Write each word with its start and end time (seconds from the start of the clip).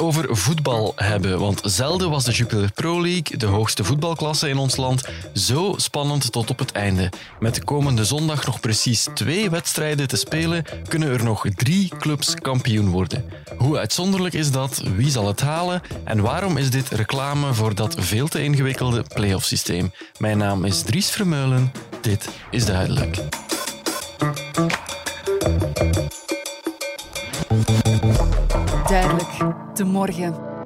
over 0.00 0.36
voetbal 0.36 0.92
hebben, 0.96 1.38
want 1.38 1.60
zelden 1.64 2.10
was 2.10 2.24
de 2.24 2.32
Jupiler 2.32 2.72
Pro 2.72 3.00
League, 3.00 3.36
de 3.36 3.46
hoogste 3.46 3.84
voetbalklasse 3.84 4.48
in 4.48 4.58
ons 4.58 4.76
land, 4.76 5.08
zo 5.34 5.74
spannend 5.76 6.32
tot 6.32 6.50
op 6.50 6.58
het 6.58 6.72
einde. 6.72 7.08
Met 7.40 7.64
komende 7.64 8.04
zondag 8.04 8.46
nog 8.46 8.60
precies 8.60 9.08
twee 9.14 9.50
wedstrijden 9.50 10.08
te 10.08 10.16
spelen, 10.16 10.64
kunnen 10.88 11.08
er 11.08 11.24
nog 11.24 11.46
drie 11.56 11.92
clubs 11.98 12.34
kampioen 12.34 12.88
worden. 12.88 13.24
Hoe 13.56 13.78
uitzonderlijk 13.78 14.34
is 14.34 14.50
dat? 14.50 14.82
Wie 14.96 15.10
zal 15.10 15.26
het 15.26 15.40
halen? 15.40 15.82
En 16.04 16.20
waarom 16.20 16.56
is 16.56 16.70
dit 16.70 16.88
reclame 16.88 17.54
voor 17.54 17.74
dat 17.74 17.94
veel 17.98 18.28
te 18.28 18.42
ingewikkelde 18.42 19.04
play-off 19.14 19.44
systeem? 19.44 19.92
Mijn 20.18 20.38
naam 20.38 20.64
is 20.64 20.82
Dries 20.82 21.10
Vermeulen. 21.10 21.72
Dit 22.00 22.28
is 22.50 22.64
duidelijk. 22.66 23.22
De 29.80 29.86
morgen. 29.86 30.59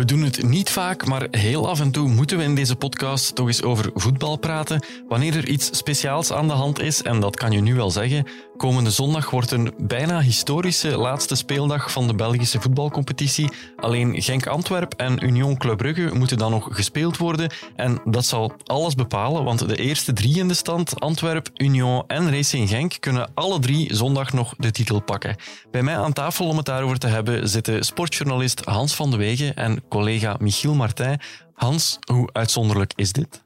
We 0.00 0.06
doen 0.06 0.22
het 0.22 0.42
niet 0.42 0.70
vaak, 0.70 1.06
maar 1.06 1.26
heel 1.30 1.68
af 1.68 1.80
en 1.80 1.90
toe 1.90 2.08
moeten 2.08 2.38
we 2.38 2.42
in 2.42 2.54
deze 2.54 2.76
podcast 2.76 3.34
toch 3.34 3.46
eens 3.46 3.62
over 3.62 3.90
voetbal 3.94 4.36
praten. 4.36 4.84
Wanneer 5.08 5.36
er 5.36 5.48
iets 5.48 5.76
speciaals 5.76 6.32
aan 6.32 6.48
de 6.48 6.54
hand 6.54 6.80
is, 6.80 7.02
en 7.02 7.20
dat 7.20 7.36
kan 7.36 7.52
je 7.52 7.60
nu 7.60 7.74
wel 7.74 7.90
zeggen, 7.90 8.26
komende 8.56 8.90
zondag 8.90 9.30
wordt 9.30 9.50
een 9.50 9.72
bijna 9.78 10.20
historische 10.20 10.96
laatste 10.96 11.34
speeldag 11.34 11.92
van 11.92 12.06
de 12.06 12.14
Belgische 12.14 12.60
voetbalcompetitie. 12.60 13.52
Alleen 13.76 14.22
Genk-Antwerp 14.22 14.94
en 14.94 15.24
Union 15.24 15.56
Club 15.56 15.76
Brugge 15.76 16.10
moeten 16.14 16.38
dan 16.38 16.50
nog 16.50 16.68
gespeeld 16.70 17.16
worden. 17.16 17.50
En 17.76 18.00
dat 18.04 18.24
zal 18.24 18.52
alles 18.64 18.94
bepalen, 18.94 19.44
want 19.44 19.68
de 19.68 19.76
eerste 19.76 20.12
drie 20.12 20.38
in 20.38 20.48
de 20.48 20.54
stand, 20.54 21.00
Antwerp, 21.00 21.48
Union 21.56 22.04
en 22.06 22.30
Racing 22.30 22.68
Genk, 22.68 22.96
kunnen 23.00 23.30
alle 23.34 23.58
drie 23.58 23.94
zondag 23.94 24.32
nog 24.32 24.54
de 24.58 24.70
titel 24.70 25.00
pakken. 25.00 25.36
Bij 25.70 25.82
mij 25.82 25.96
aan 25.96 26.12
tafel 26.12 26.46
om 26.46 26.56
het 26.56 26.66
daarover 26.66 26.98
te 26.98 27.06
hebben 27.06 27.48
zitten 27.48 27.84
sportjournalist 27.84 28.64
Hans 28.64 28.94
van 28.94 29.10
de 29.10 29.16
Wegen 29.16 29.56
en 29.56 29.82
collega 29.90 30.36
Michiel 30.40 30.74
Martijn. 30.74 31.20
Hans, 31.54 31.98
hoe 32.12 32.28
uitzonderlijk 32.32 32.92
is 32.96 33.12
dit? 33.12 33.42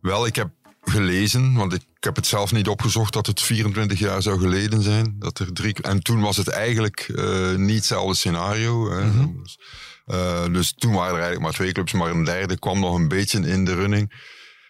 Wel, 0.00 0.26
ik 0.26 0.36
heb 0.36 0.50
gelezen, 0.80 1.54
want 1.54 1.72
ik 1.72 1.82
heb 2.00 2.16
het 2.16 2.26
zelf 2.26 2.52
niet 2.52 2.68
opgezocht, 2.68 3.12
dat 3.12 3.26
het 3.26 3.42
24 3.42 3.98
jaar 3.98 4.22
zou 4.22 4.40
geleden 4.40 4.82
zijn. 4.82 5.16
Dat 5.18 5.38
er 5.38 5.52
drie, 5.52 5.74
en 5.82 6.02
toen 6.02 6.20
was 6.20 6.36
het 6.36 6.48
eigenlijk 6.48 7.08
uh, 7.08 7.54
niet 7.54 7.76
hetzelfde 7.76 8.14
scenario. 8.14 8.90
Mm 8.90 9.42
dus, 9.42 9.58
uh, 10.06 10.44
dus, 10.52 10.72
toen 10.72 10.92
waren 10.92 11.14
er 11.14 11.20
eigenlijk 11.20 11.42
maar 11.42 11.52
twee 11.52 11.72
clubs, 11.72 11.92
maar 11.92 12.10
een 12.10 12.24
derde 12.24 12.58
kwam 12.58 12.80
nog 12.80 12.94
een 12.94 13.08
beetje 13.08 13.40
in 13.40 13.64
de 13.64 13.74
running. 13.74 14.12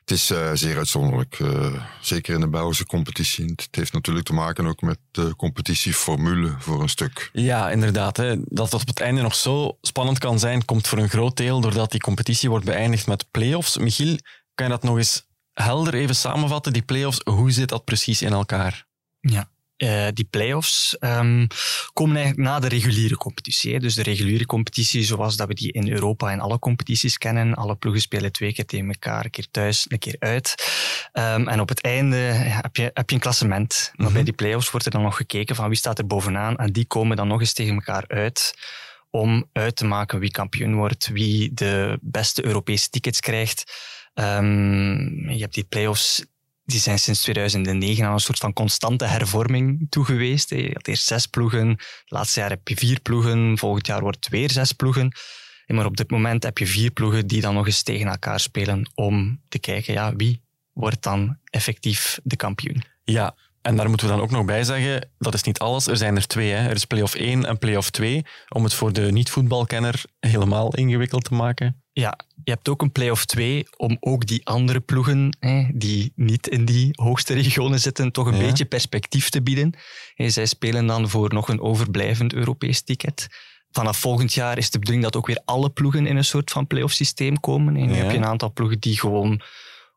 Het 0.05 0.13
is 0.13 0.31
uh, 0.31 0.51
zeer 0.55 0.77
uitzonderlijk, 0.77 1.39
uh, 1.39 1.85
zeker 2.01 2.35
in 2.35 2.41
de 2.41 2.49
Belgische 2.49 2.87
competitie. 2.87 3.45
Het 3.45 3.69
heeft 3.71 3.93
natuurlijk 3.93 4.27
te 4.27 4.33
maken 4.33 4.67
ook 4.67 4.81
met 4.81 4.99
de 5.11 5.37
competitieformule 5.37 6.55
voor 6.59 6.83
een 6.83 6.89
stuk. 6.89 7.31
Ja, 7.33 7.71
inderdaad. 7.71 8.17
Hè. 8.17 8.37
Dat 8.45 8.73
het 8.73 8.81
op 8.81 8.89
het 8.89 9.01
einde 9.01 9.23
nog 9.23 9.35
zo 9.35 9.79
spannend 9.81 10.19
kan 10.19 10.39
zijn, 10.39 10.65
komt 10.65 10.89
voor 10.89 10.99
een 10.99 11.09
groot 11.09 11.37
deel 11.37 11.61
doordat 11.61 11.91
die 11.91 12.01
competitie 12.01 12.49
wordt 12.49 12.65
beëindigd 12.65 13.07
met 13.07 13.31
play-offs. 13.31 13.79
Michiel, 13.79 14.19
kan 14.55 14.67
je 14.67 14.73
dat 14.73 14.83
nog 14.83 14.97
eens 14.97 15.27
helder 15.53 15.95
even 15.95 16.17
samenvatten, 16.17 16.73
die 16.73 16.83
play-offs? 16.83 17.21
Hoe 17.25 17.51
zit 17.51 17.69
dat 17.69 17.85
precies 17.85 18.23
in 18.23 18.33
elkaar? 18.33 18.87
Ja, 19.21 19.51
uh, 19.77 20.07
die 20.13 20.27
play-offs 20.31 20.97
um, 21.01 21.47
komen 21.93 22.17
eigenlijk 22.17 22.49
na 22.49 22.61
de 22.61 22.69
reguliere 22.69 23.17
competitie. 23.17 23.73
Hè. 23.73 23.79
Dus 23.79 23.95
de 23.95 24.03
reguliere 24.03 24.47
competitie 24.47 25.05
zoals 25.05 25.37
dat 25.37 25.49
we 25.49 25.55
die 25.55 25.73
in 25.73 25.91
Europa 25.91 26.33
in 26.33 26.41
alle 26.41 26.59
competities 26.59 27.19
kennen. 27.19 27.55
Alle 27.55 27.77
ploegen 27.77 28.03
spelen 28.03 28.33
twee 28.33 28.53
keer 28.53 28.65
tegen 28.65 28.89
elkaar, 28.89 29.25
een 29.25 29.31
keer 29.31 29.47
thuis, 29.51 29.87
een 29.89 29.99
keer 29.99 30.17
uit. 30.19 30.55
Um, 31.13 31.49
en 31.49 31.61
op 31.61 31.69
het 31.69 31.81
einde 31.81 32.17
heb, 32.17 32.77
je, 32.77 32.91
heb 32.95 33.09
je 33.11 33.15
een 33.15 33.23
klassement. 33.23 33.93
Maar 33.95 34.13
bij 34.13 34.23
die 34.23 34.33
play-offs 34.33 34.71
wordt 34.71 34.87
er 34.87 34.93
dan 34.93 35.03
nog 35.03 35.17
gekeken 35.17 35.57
van 35.57 35.69
wie 35.69 35.79
staat 35.79 35.99
er 35.99 36.07
bovenaan. 36.07 36.57
En 36.57 36.73
die 36.73 36.87
komen 36.87 37.17
dan 37.17 37.29
nog 37.29 37.41
eens 37.41 37.53
tegen 37.53 37.75
elkaar 37.75 38.05
uit 38.09 38.55
om 39.11 39.49
uit 39.53 39.77
te 39.77 39.85
maken 39.85 40.19
wie 40.19 40.31
kampioen 40.31 40.75
wordt, 40.75 41.09
wie 41.13 41.55
de 41.55 41.99
beste 42.01 42.45
Europese 42.45 42.89
tickets 42.89 43.21
krijgt. 43.21 43.73
Um, 44.15 45.31
je 45.31 45.41
hebt 45.41 45.55
die 45.55 45.65
play-offs 45.65 46.25
die 46.65 46.81
zijn 46.81 46.99
sinds 46.99 47.23
2009 47.23 48.05
aan 48.05 48.13
een 48.13 48.21
soort 48.21 48.39
van 48.39 48.53
constante 48.53 49.05
hervorming 49.05 49.87
toegeweest. 49.89 50.51
Je 50.51 50.71
had 50.73 50.87
eerst 50.87 51.07
zes 51.07 51.27
ploegen, 51.27 51.79
laatste 52.05 52.41
jaar 52.41 52.51
heb 52.51 52.69
je 52.69 52.77
vier 52.77 53.01
ploegen, 53.01 53.59
volgend 53.59 53.87
jaar 53.87 54.01
wordt 54.01 54.25
het 54.25 54.29
weer 54.29 54.51
zes 54.51 54.73
ploegen. 54.73 55.13
Maar 55.67 55.87
op 55.87 55.97
dit 55.97 56.11
moment 56.11 56.43
heb 56.43 56.59
je 56.59 56.67
vier 56.67 56.91
ploegen 56.91 57.27
die 57.27 57.41
dan 57.41 57.55
nog 57.55 57.67
eens 57.67 57.83
tegen 57.83 58.07
elkaar 58.07 58.41
spelen 58.41 58.91
om 58.95 59.41
te 59.49 59.59
kijken 59.59 59.93
ja, 59.95 60.17
wie 60.17 60.43
wordt 60.73 61.03
dan 61.03 61.39
effectief 61.45 62.19
de 62.23 62.37
kampioen. 62.37 62.85
Ja, 63.05 63.37
en 63.65 63.77
daar 63.77 63.89
moeten 63.89 64.07
we 64.07 64.13
dan 64.13 64.23
ook 64.23 64.31
nog 64.31 64.45
bij 64.45 64.65
zeggen, 64.65 65.09
dat 65.19 65.35
is 65.35 65.43
niet 65.43 65.59
alles. 65.59 65.87
Er 65.87 65.97
zijn 65.97 66.17
er 66.17 66.27
twee. 66.27 66.51
Hè. 66.51 66.69
Er 66.69 66.75
is 66.75 66.85
play-off 66.85 67.15
1 67.15 67.45
en 67.45 67.59
play-off 67.59 67.91
2, 67.91 68.25
om 68.49 68.65
het 68.65 68.75
voor 68.75 68.93
de 68.93 69.13
niet-voetbalkenner 69.13 70.03
helemaal 70.21 70.75
ingewikkeld 70.75 71.25
te 71.25 71.35
maken. 71.35 71.83
Ja, 71.93 72.19
je 72.45 72.51
hebt 72.51 72.69
ook 72.69 72.83
een 72.83 72.93
play-off 72.93 73.25
2 73.25 73.67
om 73.77 73.97
ook 74.01 74.27
die 74.27 74.47
andere 74.47 74.81
ploegen, 74.81 75.37
hè, 75.41 75.67
die 75.75 76.13
niet 76.15 76.49
in 76.49 76.65
die 76.65 76.89
hoogste 76.93 77.35
regionen 77.35 77.81
zitten, 77.81 78.13
toch 78.13 78.27
een 78.27 78.39
beetje 78.39 78.65
perspectief 78.65 79.29
te 79.29 79.43
bieden. 79.43 79.73
En 80.15 80.33
zij 80.33 80.47
spelen 80.47 80.87
dan 80.87 81.09
voor 81.09 81.35
nog 81.35 81.49
een 81.49 81.61
overblijvend 81.61 82.33
Europees 82.33 82.83
ticket. 82.83 83.29
Vanaf 83.71 83.99
volgend 83.99 84.35
jaar 84.35 84.59
is 84.59 84.71
de 84.71 84.79
bedoeling 84.79 85.05
dat 85.05 85.17
ook 85.17 85.27
weer 85.27 85.43
alle 85.45 85.71
ploegen 85.71 86.07
in 86.07 86.17
een 86.17 86.25
soort 86.25 86.51
van 86.51 86.67
play-off 86.67 86.95
systeem 86.95 87.41
komen. 87.41 87.77
En 87.77 87.87
nu 87.87 87.95
heb 87.95 88.11
je 88.11 88.17
een 88.17 88.25
aantal 88.25 88.53
ploegen 88.53 88.81
die 88.81 88.99
gewoon 88.99 89.43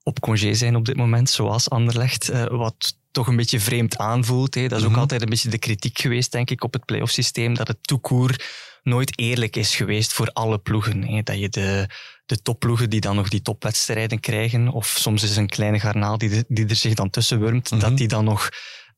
op 0.07 0.19
congé 0.19 0.53
zijn 0.53 0.75
op 0.75 0.85
dit 0.85 0.95
moment, 0.95 1.29
zoals 1.29 1.69
Anderlecht, 1.69 2.29
uh, 2.29 2.45
wat 2.45 2.97
toch 3.11 3.27
een 3.27 3.35
beetje 3.35 3.59
vreemd 3.59 3.97
aanvoelt. 3.97 4.55
Hè. 4.55 4.67
Dat 4.67 4.79
is 4.79 4.85
ook 4.85 4.91
mm 4.91 4.99
altijd 4.99 5.21
een 5.21 5.29
beetje 5.29 5.49
de 5.49 5.57
kritiek 5.57 5.99
geweest, 5.99 6.31
denk 6.31 6.49
ik, 6.49 6.63
op 6.63 6.73
het 6.73 6.85
play-off 6.85 7.11
systeem, 7.11 7.53
dat 7.53 7.67
het 7.67 7.77
toekoer 7.81 8.45
nooit 8.83 9.19
eerlijk 9.19 9.55
is 9.55 9.75
geweest 9.75 10.13
voor 10.13 10.27
alle 10.27 10.57
ploegen. 10.57 11.03
Hè. 11.03 11.21
Dat 11.21 11.39
je 11.39 11.49
de, 11.49 11.89
de 12.25 12.41
topploegen 12.41 12.89
die 12.89 12.99
dan 12.99 13.15
nog 13.15 13.29
die 13.29 13.41
topwedstrijden 13.41 14.19
krijgen, 14.19 14.69
of 14.69 14.87
soms 14.87 15.23
is 15.23 15.35
een 15.35 15.47
kleine 15.47 15.79
garnaal 15.79 16.17
die, 16.17 16.43
die 16.47 16.67
er 16.67 16.75
zich 16.75 16.93
dan 16.93 17.09
tussen 17.09 17.39
wurmt, 17.39 17.69
dat 17.69 17.79
mhm. 17.79 17.95
die 17.95 18.07
dan 18.07 18.23
nog 18.23 18.49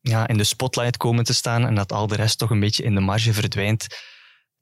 ja, 0.01 0.27
in 0.27 0.37
de 0.37 0.43
spotlight 0.43 0.97
komen 0.97 1.23
te 1.23 1.33
staan 1.33 1.65
en 1.65 1.75
dat 1.75 1.91
al 1.91 2.07
de 2.07 2.15
rest 2.15 2.37
toch 2.37 2.49
een 2.49 2.59
beetje 2.59 2.83
in 2.83 2.95
de 2.95 3.01
marge 3.01 3.33
verdwijnt. 3.33 3.87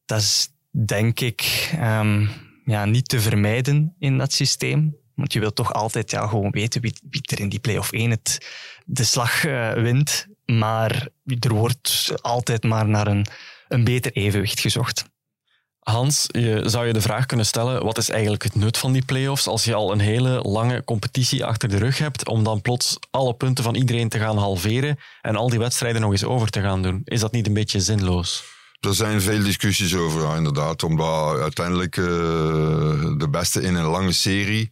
Dat 0.05 0.21
is, 0.21 0.49
denk 0.85 1.19
ik, 1.19 1.71
um, 1.81 2.29
ja, 2.65 2.85
niet 2.85 3.07
te 3.07 3.19
vermijden 3.19 3.95
in 3.99 4.17
dat 4.17 4.33
systeem. 4.33 5.05
Want 5.17 5.33
je 5.33 5.39
wilt 5.39 5.55
toch 5.55 5.73
altijd 5.73 6.11
ja, 6.11 6.27
gewoon 6.27 6.51
weten 6.51 6.81
wie, 6.81 6.95
wie 7.09 7.21
er 7.21 7.39
in 7.39 7.49
die 7.49 7.59
play-off 7.59 7.91
1 7.91 8.11
het, 8.11 8.47
de 8.85 9.03
slag 9.03 9.43
uh, 9.43 9.73
wint. 9.73 10.27
Maar 10.45 11.07
er 11.39 11.53
wordt 11.53 12.13
altijd 12.21 12.63
maar 12.63 12.87
naar 12.87 13.07
een, 13.07 13.25
een 13.67 13.83
beter 13.83 14.11
evenwicht 14.11 14.59
gezocht. 14.59 15.05
Hans, 15.79 16.25
je, 16.27 16.61
zou 16.65 16.87
je 16.87 16.93
de 16.93 17.01
vraag 17.01 17.25
kunnen 17.25 17.45
stellen, 17.45 17.83
wat 17.83 17.97
is 17.97 18.09
eigenlijk 18.09 18.43
het 18.43 18.55
nut 18.55 18.77
van 18.77 18.91
die 18.91 19.05
play-offs 19.05 19.47
als 19.47 19.63
je 19.63 19.73
al 19.73 19.91
een 19.91 19.99
hele 19.99 20.41
lange 20.41 20.83
competitie 20.83 21.45
achter 21.45 21.69
de 21.69 21.77
rug 21.77 21.97
hebt, 21.97 22.27
om 22.27 22.43
dan 22.43 22.61
plots 22.61 22.97
alle 23.11 23.33
punten 23.33 23.63
van 23.63 23.75
iedereen 23.75 24.09
te 24.09 24.19
gaan 24.19 24.37
halveren 24.37 24.99
en 25.21 25.35
al 25.35 25.49
die 25.49 25.59
wedstrijden 25.59 26.01
nog 26.01 26.11
eens 26.11 26.23
over 26.23 26.49
te 26.49 26.61
gaan 26.61 26.81
doen? 26.81 27.01
Is 27.03 27.19
dat 27.19 27.31
niet 27.31 27.47
een 27.47 27.53
beetje 27.53 27.79
zinloos? 27.79 28.43
Er 28.79 28.95
zijn 28.95 29.21
veel 29.21 29.43
discussies 29.43 29.95
over, 29.95 30.35
inderdaad, 30.35 30.83
omdat 30.83 31.39
uiteindelijk 31.39 31.97
uh, 31.97 32.05
de 33.17 33.27
beste 33.31 33.61
in 33.61 33.75
een 33.75 33.85
lange 33.85 34.13
serie 34.13 34.71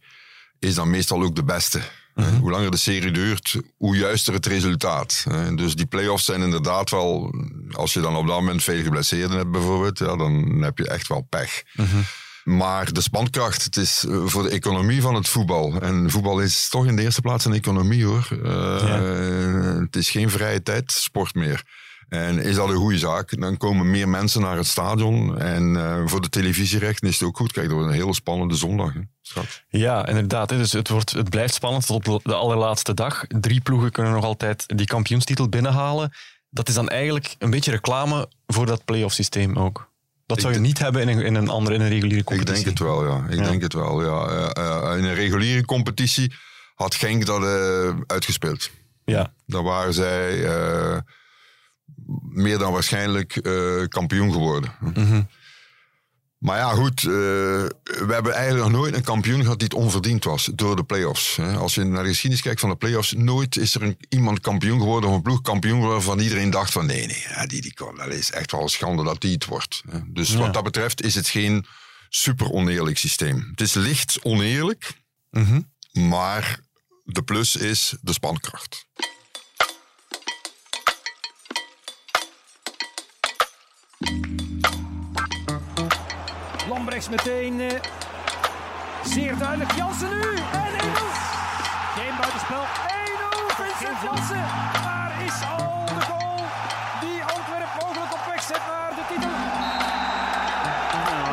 is 0.66 0.74
dan 0.74 0.90
meestal 0.90 1.22
ook 1.22 1.36
de 1.36 1.44
beste. 1.44 1.80
Mhm. 2.14 2.36
Hoe 2.36 2.50
langer 2.50 2.70
de 2.70 2.76
serie 2.76 3.10
duurt, 3.10 3.56
hoe 3.76 3.96
juister 3.96 4.34
het 4.34 4.46
resultaat. 4.46 5.24
Dus 5.54 5.74
die 5.74 5.86
play-offs 5.86 6.24
zijn 6.24 6.42
inderdaad 6.42 6.90
wel, 6.90 7.34
als 7.72 7.92
je 7.92 8.00
dan 8.00 8.16
op 8.16 8.26
dat 8.26 8.36
moment 8.36 8.62
veel 8.62 8.82
geblesseerden 8.82 9.36
hebt 9.36 9.50
bijvoorbeeld, 9.50 9.98
ja, 9.98 10.16
dan 10.16 10.62
heb 10.62 10.78
je 10.78 10.88
echt 10.88 11.08
wel 11.08 11.26
pech. 11.28 11.62
Mhm. 11.72 11.96
Maar 12.44 12.92
de 12.92 13.00
spankracht, 13.00 13.64
het 13.64 13.76
is 13.76 14.04
eh, 14.08 14.22
voor 14.24 14.42
de 14.42 14.48
economie 14.48 15.00
van 15.00 15.14
het 15.14 15.28
voetbal. 15.28 15.80
En 15.80 16.10
voetbal 16.10 16.40
is 16.40 16.68
toch 16.68 16.86
in 16.86 16.96
de 16.96 17.02
eerste 17.02 17.20
plaats 17.20 17.44
een 17.44 17.52
economie 17.52 18.04
hoor. 18.04 18.28
Uh, 18.42 19.78
Het 19.80 19.96
is 19.96 20.10
geen 20.10 20.30
vrije 20.30 20.62
tijd 20.62 20.92
sport 20.92 21.34
meer. 21.34 21.62
En 22.08 22.38
is 22.38 22.54
dat 22.54 22.68
een 22.68 22.76
goede 22.76 22.98
zaak? 22.98 23.40
Dan 23.40 23.56
komen 23.56 23.90
meer 23.90 24.08
mensen 24.08 24.40
naar 24.40 24.56
het 24.56 24.66
stadion. 24.66 25.38
En 25.38 25.74
uh, 25.74 26.02
voor 26.06 26.20
de 26.20 26.28
televisierechten 26.28 27.08
is 27.08 27.18
het 27.18 27.28
ook 27.28 27.36
goed. 27.36 27.52
Kijk, 27.52 27.66
dat 27.66 27.74
wordt 27.74 27.90
een 27.90 27.98
hele 27.98 28.14
spannende 28.14 28.54
zondag. 28.54 28.92
Hè, 28.92 29.00
straks. 29.22 29.64
Ja, 29.68 30.06
inderdaad. 30.06 30.48
Dus 30.48 30.72
het, 30.72 30.88
wordt, 30.88 31.10
het 31.10 31.30
blijft 31.30 31.54
spannend 31.54 31.86
tot 31.86 32.08
op 32.08 32.24
de 32.24 32.34
allerlaatste 32.34 32.94
dag. 32.94 33.24
Drie 33.28 33.60
ploegen 33.60 33.90
kunnen 33.90 34.12
nog 34.12 34.24
altijd 34.24 34.64
die 34.66 34.86
kampioenstitel 34.86 35.48
binnenhalen. 35.48 36.12
Dat 36.50 36.68
is 36.68 36.74
dan 36.74 36.88
eigenlijk 36.88 37.34
een 37.38 37.50
beetje 37.50 37.70
reclame 37.70 38.28
voor 38.46 38.66
dat 38.66 38.84
play-off 38.84 39.14
systeem 39.14 39.56
ook. 39.56 39.90
Dat 40.26 40.40
zou 40.40 40.52
je 40.52 40.58
niet 40.58 40.78
hebben 40.78 41.02
in 41.02 41.08
een, 41.08 41.24
in 41.24 41.34
een 41.34 41.48
andere, 41.48 41.74
in 41.74 41.80
een 41.80 41.88
reguliere 41.88 42.24
competitie. 42.24 42.58
Ik 42.58 42.64
denk 42.64 42.78
het 42.78 42.86
wel, 42.86 43.06
ja. 43.06 43.26
Ik 43.28 43.44
denk 43.44 43.62
het 43.62 43.72
wel, 43.72 44.02
ja. 44.04 44.30
Uh, 44.30 44.90
uh, 44.92 44.98
in 44.98 45.04
een 45.04 45.14
reguliere 45.14 45.64
competitie 45.64 46.34
had 46.74 46.94
Genk 46.94 47.26
dat 47.26 47.44
uitgespeeld. 48.06 48.70
Ja. 49.04 49.32
Dan 49.46 49.64
waren 49.64 49.94
zij 49.94 50.44
meer 52.28 52.58
dan 52.58 52.72
waarschijnlijk 52.72 53.38
uh, 53.42 53.84
kampioen 53.88 54.32
geworden. 54.32 54.72
-hmm. 54.94 55.28
Maar 56.38 56.58
ja, 56.58 56.70
goed, 56.70 57.02
uh, 57.02 57.12
we 57.12 58.06
hebben 58.08 58.34
eigenlijk 58.34 58.70
nog 58.70 58.80
nooit 58.80 58.94
een 58.94 59.02
kampioen 59.02 59.42
gehad 59.42 59.58
die 59.58 59.68
het 59.68 59.76
onverdiend 59.76 60.24
was 60.24 60.50
door 60.54 60.76
de 60.76 60.84
play-offs. 60.84 61.38
Als 61.38 61.74
je 61.74 61.84
naar 61.84 62.02
de 62.02 62.08
geschiedenis 62.08 62.42
kijkt 62.44 62.60
van 62.60 62.68
de 62.68 62.76
play-offs, 62.76 63.12
nooit 63.12 63.56
is 63.56 63.74
er 63.74 63.82
een, 63.82 63.96
iemand 64.08 64.40
kampioen 64.40 64.78
geworden 64.78 65.10
of 65.10 65.16
een 65.16 65.22
ploeg 65.22 65.40
kampioen 65.40 65.78
geworden 65.80 66.02
van 66.02 66.18
iedereen 66.18 66.50
dacht 66.50 66.72
van 66.72 66.86
nee, 66.86 67.06
nee, 67.06 67.24
ja, 67.28 67.46
die, 67.46 67.60
die 67.60 67.74
kan, 67.74 67.96
dat 67.96 68.12
is 68.12 68.30
echt 68.30 68.52
wel 68.52 68.62
een 68.62 68.68
schande 68.68 69.04
dat 69.04 69.20
die 69.20 69.32
het 69.32 69.44
wordt. 69.44 69.82
Dus 70.06 70.34
wat 70.34 70.54
dat 70.54 70.64
betreft 70.64 71.02
is 71.02 71.14
het 71.14 71.28
geen 71.28 71.66
super 72.08 72.50
oneerlijk 72.50 72.98
systeem. 72.98 73.48
Het 73.50 73.60
is 73.60 73.74
licht 73.74 74.18
oneerlijk, 74.22 74.92
Mhm. 75.30 75.60
maar 75.92 76.60
de 77.04 77.22
plus 77.22 77.56
is 77.56 77.94
de 78.00 78.12
spankracht. 78.12 78.86
Lambrechts 87.06 87.30
meteen 87.32 87.60
eh, 87.60 87.80
zeer 89.02 89.38
duidelijk. 89.38 89.72
Jansen 89.72 90.08
nu 90.08 90.36
en 90.52 90.72
1-0. 90.72 91.06
Geen 91.96 92.16
buitenspel. 92.20 92.62
1-0 92.62 92.66
Vincent 93.54 93.98
Jansen. 94.02 94.44
Daar 94.84 95.12
is 95.24 95.42
al 95.58 95.84
de 95.86 96.00
goal 96.00 96.36
die 97.00 97.22
Antwerp 97.22 97.68
mogelijk 97.80 98.12
op 98.12 98.24
weg 98.26 98.42
zet 98.42 98.60
naar 98.66 98.90
de 98.94 99.04
titel. 99.08 99.30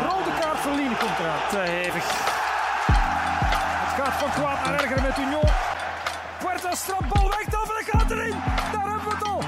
Rode 0.07 0.39
kaart 0.39 0.59
voor 0.59 0.71
Liene 0.71 0.95
komt 0.95 1.19
eraan. 1.19 1.39
Te 1.49 1.57
hevig. 1.57 2.05
Het 3.83 4.03
gaat 4.03 4.13
van 4.13 4.31
kwaad 4.31 4.65
naar 4.65 4.73
erger 4.73 5.01
met 5.01 5.17
Union. 5.17 5.72
Puerta 6.43 6.75
strap 6.75 7.05
bal 7.13 7.29
weg, 7.29 7.45
en 7.45 7.85
gaat 7.85 8.11
erin. 8.11 8.29
Daar 8.71 8.89
hebben 8.89 9.09
we 9.09 9.15
het 9.15 9.27
al. 9.27 9.41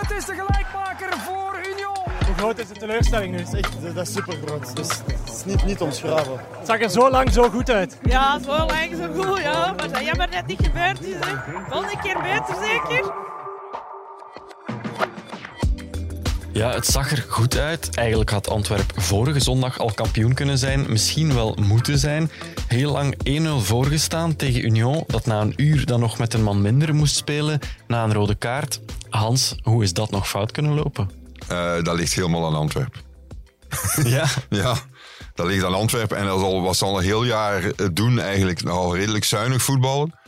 Het 0.00 0.10
is 0.10 0.24
de 0.24 0.34
gelijkmaker 0.34 1.18
voor 1.18 1.58
Union. 1.72 1.96
Hoe 2.26 2.34
groot 2.36 2.58
is 2.58 2.68
de 2.68 2.74
teleurstelling 2.74 3.32
nu? 3.32 3.38
Het 3.38 3.52
is 3.52 3.60
echt, 3.60 3.94
dat 3.94 4.06
is 4.06 4.12
super 4.12 4.36
groot. 4.46 4.76
Dus 4.76 4.88
het 4.88 5.34
is 5.34 5.44
niet, 5.44 5.64
niet 5.64 5.80
omschrijven. 5.80 6.40
Het 6.58 6.66
zag 6.66 6.80
er 6.80 6.90
zo 6.90 7.10
lang 7.10 7.32
zo 7.32 7.48
goed 7.48 7.70
uit. 7.70 7.98
Ja, 8.02 8.38
zo 8.38 8.56
lang 8.56 8.96
zo 8.96 9.22
goed, 9.22 9.42
ja. 9.42 9.72
Maar 9.76 9.92
dat 9.92 10.04
jammer 10.04 10.26
dat 10.26 10.36
het 10.36 10.46
niet 10.46 10.60
gebeurd 10.62 11.04
is. 11.04 11.14
Hè. 11.14 11.34
Volgende 11.68 11.98
keer 12.02 12.22
beter 12.22 12.54
zeker. 12.64 13.13
Ja, 16.54 16.70
het 16.70 16.86
zag 16.86 17.10
er 17.10 17.24
goed 17.28 17.58
uit. 17.58 17.96
Eigenlijk 17.96 18.30
had 18.30 18.48
Antwerp 18.48 18.92
vorige 18.96 19.40
zondag 19.40 19.78
al 19.78 19.92
kampioen 19.92 20.34
kunnen 20.34 20.58
zijn, 20.58 20.84
misschien 20.88 21.34
wel 21.34 21.56
moeten 21.60 21.98
zijn. 21.98 22.30
Heel 22.68 22.92
lang 22.92 23.14
1-0 23.28 23.48
voorgestaan 23.64 24.36
tegen 24.36 24.64
Union, 24.64 25.04
dat 25.06 25.26
na 25.26 25.40
een 25.40 25.52
uur 25.56 25.86
dan 25.86 26.00
nog 26.00 26.18
met 26.18 26.34
een 26.34 26.42
man 26.42 26.62
minder 26.62 26.94
moest 26.94 27.16
spelen, 27.16 27.58
na 27.86 28.04
een 28.04 28.12
rode 28.12 28.34
kaart. 28.34 28.80
Hans, 29.08 29.56
hoe 29.62 29.82
is 29.82 29.92
dat 29.92 30.10
nog 30.10 30.28
fout 30.28 30.52
kunnen 30.52 30.74
lopen? 30.74 31.10
Uh, 31.50 31.82
dat 31.82 31.96
ligt 31.96 32.14
helemaal 32.14 32.46
aan 32.46 32.54
Antwerpen. 32.54 33.00
Ja? 34.04 34.26
ja, 34.48 34.74
dat 35.34 35.46
ligt 35.46 35.64
aan 35.64 35.74
Antwerpen. 35.74 36.16
En 36.16 36.26
dat 36.26 36.42
al, 36.42 36.74
ze 36.74 36.84
al 36.84 36.98
een 36.98 37.04
heel 37.04 37.24
jaar 37.24 37.72
doen, 37.92 38.20
eigenlijk 38.20 38.62
al 38.62 38.96
redelijk 38.96 39.24
zuinig 39.24 39.62
voetballen. 39.62 40.18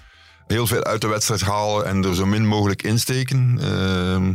Heel 0.46 0.66
veel 0.66 0.84
uit 0.84 1.00
de 1.00 1.08
wedstrijd 1.08 1.40
halen 1.40 1.86
en 1.86 2.04
er 2.04 2.14
zo 2.14 2.26
min 2.26 2.46
mogelijk 2.46 2.82
insteken. 2.82 3.58
Uh, 3.62 4.34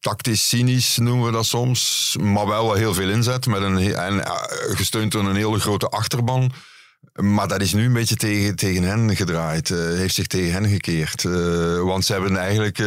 tactisch, 0.00 0.48
cynisch 0.48 0.96
noemen 0.96 1.26
we 1.26 1.32
dat 1.32 1.46
soms. 1.46 2.16
Maar 2.20 2.46
wel 2.46 2.66
wel 2.66 2.74
heel 2.74 2.94
veel 2.94 3.08
inzet. 3.08 3.46
Met 3.46 3.62
een, 3.62 3.94
en 3.94 4.22
gesteund 4.74 5.12
door 5.12 5.24
een 5.24 5.36
hele 5.36 5.60
grote 5.60 5.88
achterban. 5.88 6.52
Maar 7.12 7.48
dat 7.48 7.60
is 7.60 7.72
nu 7.72 7.84
een 7.84 7.92
beetje 7.92 8.16
tegen, 8.16 8.56
tegen 8.56 8.82
hen 8.82 9.16
gedraaid. 9.16 9.68
Uh, 9.68 9.78
heeft 9.78 10.14
zich 10.14 10.26
tegen 10.26 10.52
hen 10.52 10.68
gekeerd. 10.68 11.24
Uh, 11.24 11.80
want 11.80 12.04
ze 12.04 12.12
hebben 12.12 12.36
eigenlijk 12.36 12.78
uh, 12.78 12.86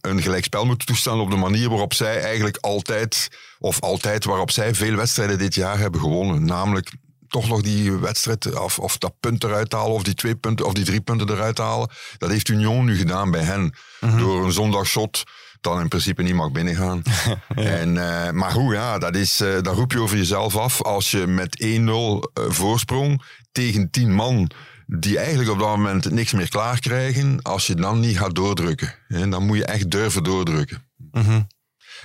een 0.00 0.22
gelijkspel 0.22 0.64
moeten 0.64 0.86
toestaan 0.86 1.20
op 1.20 1.30
de 1.30 1.36
manier 1.36 1.68
waarop 1.68 1.94
zij 1.94 2.20
eigenlijk 2.20 2.56
altijd, 2.60 3.28
of 3.58 3.80
altijd 3.80 4.24
waarop 4.24 4.50
zij 4.50 4.74
veel 4.74 4.94
wedstrijden 4.94 5.38
dit 5.38 5.54
jaar 5.54 5.78
hebben 5.78 6.00
gewonnen. 6.00 6.44
Namelijk 6.44 6.90
toch 7.28 7.48
nog 7.48 7.60
die 7.60 7.92
wedstrijd, 7.92 8.58
of, 8.60 8.78
of 8.78 8.98
dat 8.98 9.12
punt 9.20 9.44
eruit 9.44 9.72
halen, 9.72 9.92
of 9.92 10.02
die 10.02 10.14
twee 10.14 10.36
punten, 10.36 10.66
of 10.66 10.72
die 10.72 10.84
drie 10.84 11.00
punten 11.00 11.30
eruit 11.30 11.58
halen. 11.58 11.90
Dat 12.18 12.30
heeft 12.30 12.48
Union 12.48 12.84
nu 12.84 12.96
gedaan 12.96 13.30
bij 13.30 13.42
hen. 13.42 13.74
-hmm. 14.00 14.18
Door 14.18 14.44
een 14.44 14.52
zondagshot 14.52 15.22
dan 15.60 15.80
in 15.80 15.88
principe 15.88 16.22
niet 16.22 16.34
mag 16.34 16.52
binnengaan. 16.52 17.02
ja. 17.24 17.38
en, 17.54 17.94
uh, 17.94 18.30
maar 18.30 18.52
hoe, 18.52 18.74
ja, 18.74 18.98
dat, 18.98 19.16
is, 19.16 19.40
uh, 19.40 19.60
dat 19.62 19.74
roep 19.74 19.92
je 19.92 20.00
over 20.00 20.16
jezelf 20.16 20.56
af 20.56 20.82
als 20.82 21.10
je 21.10 21.26
met 21.26 21.64
1-0 21.64 21.66
uh, 21.66 22.20
voorsprong 22.48 23.22
tegen 23.52 23.90
10 23.90 24.14
man 24.14 24.50
die 24.86 25.18
eigenlijk 25.18 25.50
op 25.50 25.58
dat 25.58 25.68
moment 25.68 26.10
niks 26.10 26.32
meer 26.32 26.48
klaar 26.48 26.80
krijgen, 26.80 27.42
als 27.42 27.66
je 27.66 27.74
dan 27.74 28.00
niet 28.00 28.18
gaat 28.18 28.34
doordrukken. 28.34 28.94
Hè, 29.08 29.28
dan 29.28 29.46
moet 29.46 29.56
je 29.56 29.64
echt 29.64 29.90
durven 29.90 30.22
doordrukken. 30.22 30.82
Mm 30.96 31.22
-hmm. 31.22 31.46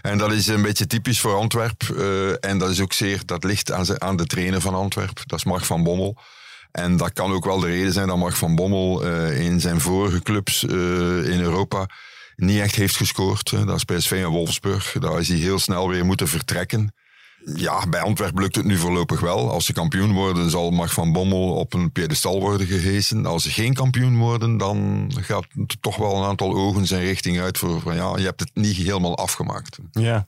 En 0.02 0.18
dat 0.18 0.32
is 0.32 0.48
een 0.48 0.62
beetje 0.62 0.88
typisch 0.88 1.20
voor 1.20 1.36
Antwerp. 1.36 1.84
En 2.40 2.58
dat 2.58 2.70
is 2.70 2.82
ook 2.82 2.94
zeer, 2.94 3.22
dat 3.26 3.44
ligt 3.44 3.72
aan, 3.72 4.02
aan 4.02 4.16
de 4.16 4.26
trainer 4.26 4.62
van 4.62 4.74
Antwerp. 4.74 5.22
Dat 5.26 5.40
is 5.40 5.46
Mark 5.46 5.64
van 5.64 5.84
Bommel. 5.84 6.18
En 6.72 6.98
dat 6.98 7.14
kan 7.14 7.32
ook 7.32 7.46
wel 7.46 7.60
de 7.60 7.68
reden 7.68 7.94
zijn 7.94 8.08
dat 8.08 8.18
Mark 8.18 8.36
van 8.36 8.56
Bommel 8.56 9.04
in 9.32 9.60
zijn 9.60 9.82
vorige 9.82 10.22
clubs 10.22 10.64
in 10.64 11.40
Europa 11.42 11.88
niet 12.36 12.60
echt 12.60 12.76
heeft 12.76 12.96
gescoord. 12.96 13.50
Dat 13.50 13.76
is 13.76 13.84
PSV 13.84 14.12
en 14.12 14.30
Wolfsburg. 14.30 14.96
Daar 15.00 15.20
is 15.20 15.28
hij 15.28 15.38
heel 15.38 15.60
snel 15.60 15.90
weer 15.90 16.06
moeten 16.06 16.28
vertrekken. 16.28 16.94
Ja, 17.56 17.88
bij 17.90 18.02
Antwerpen 18.02 18.42
lukt 18.42 18.56
het 18.56 18.66
nu 18.66 18.78
voorlopig 18.78 19.20
wel. 19.20 19.52
Als 19.52 19.66
ze 19.66 19.74
kampioen 19.74 20.14
worden, 20.14 20.50
zal 20.50 20.72
Mark 20.72 20.92
van 20.92 21.12
Bommel 21.12 21.54
op 21.54 21.74
een 21.74 21.92
piedestal 21.92 22.40
worden 22.40 22.68
gehesen. 22.68 23.26
Als 23.26 23.44
ze 23.44 23.50
geen 23.50 23.74
kampioen 23.74 24.18
worden, 24.18 24.58
dan 24.58 25.08
gaat 25.16 25.46
toch 25.80 25.96
wel 25.96 26.16
een 26.16 26.24
aantal 26.24 26.54
ogen 26.54 26.88
zijn 26.88 27.02
richting 27.02 27.40
uit 27.40 27.58
voor 27.58 27.82
van 27.82 27.96
ja, 27.96 28.18
je 28.18 28.24
hebt 28.24 28.40
het 28.40 28.52
niet 28.54 28.76
helemaal 28.76 29.18
afgemaakt. 29.18 29.78
Ja. 29.92 30.28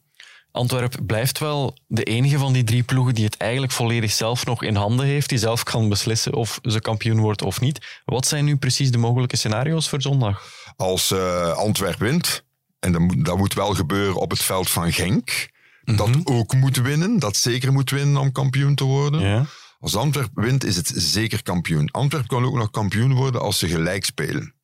Antwerp 0.58 0.96
blijft 1.06 1.40
wel 1.40 1.78
de 1.88 2.04
enige 2.04 2.38
van 2.38 2.54
die 2.54 2.64
drie 2.64 2.84
ploegen 2.84 3.16
die 3.16 3.26
het 3.26 3.38
eigenlijk 3.38 3.72
volledig 3.72 4.12
zelf 4.12 4.46
nog 4.46 4.64
in 4.64 4.76
handen 4.76 5.06
heeft, 5.06 5.30
die 5.30 5.38
zelf 5.38 5.64
kan 5.64 5.90
beslissen 5.90 6.34
of 6.34 6.60
ze 6.62 6.80
kampioen 6.80 7.20
wordt 7.20 7.42
of 7.42 7.62
niet. 7.62 8.02
Wat 8.06 8.28
zijn 8.28 8.46
nu 8.46 8.56
precies 8.56 8.92
de 8.92 8.98
mogelijke 8.98 9.36
scenario's 9.36 9.90
voor 9.90 10.02
zondag? 10.02 10.44
Als 10.76 11.12
uh, 11.12 11.52
Antwerp 11.52 12.00
wint, 12.00 12.44
en 12.80 12.92
dat 12.92 13.02
moet, 13.02 13.26
dat 13.26 13.38
moet 13.38 13.54
wel 13.54 13.74
gebeuren 13.74 14.16
op 14.16 14.30
het 14.30 14.44
veld 14.44 14.70
van 14.70 14.94
Genk, 14.94 15.48
mm 15.84 15.96
-hmm. 15.96 16.14
dat 16.14 16.28
ook 16.36 16.54
moet 16.54 16.78
winnen, 16.78 17.20
dat 17.20 17.36
zeker 17.36 17.72
moet 17.72 17.90
winnen 17.90 18.22
om 18.22 18.32
kampioen 18.32 18.76
te 18.76 18.84
worden. 18.84 19.22
Ja. 19.22 19.46
Als 19.80 19.96
Antwerp 19.96 20.32
wint, 20.34 20.64
is 20.64 20.76
het 20.76 20.92
zeker 20.96 21.44
kampioen. 21.44 21.92
Antwerp 21.92 22.28
kan 22.28 22.46
ook 22.46 22.56
nog 22.56 22.72
kampioen 22.72 23.14
worden 23.14 23.42
als 23.42 23.60
ze 23.60 23.68
gelijk 23.68 24.06
spelen. 24.06 24.56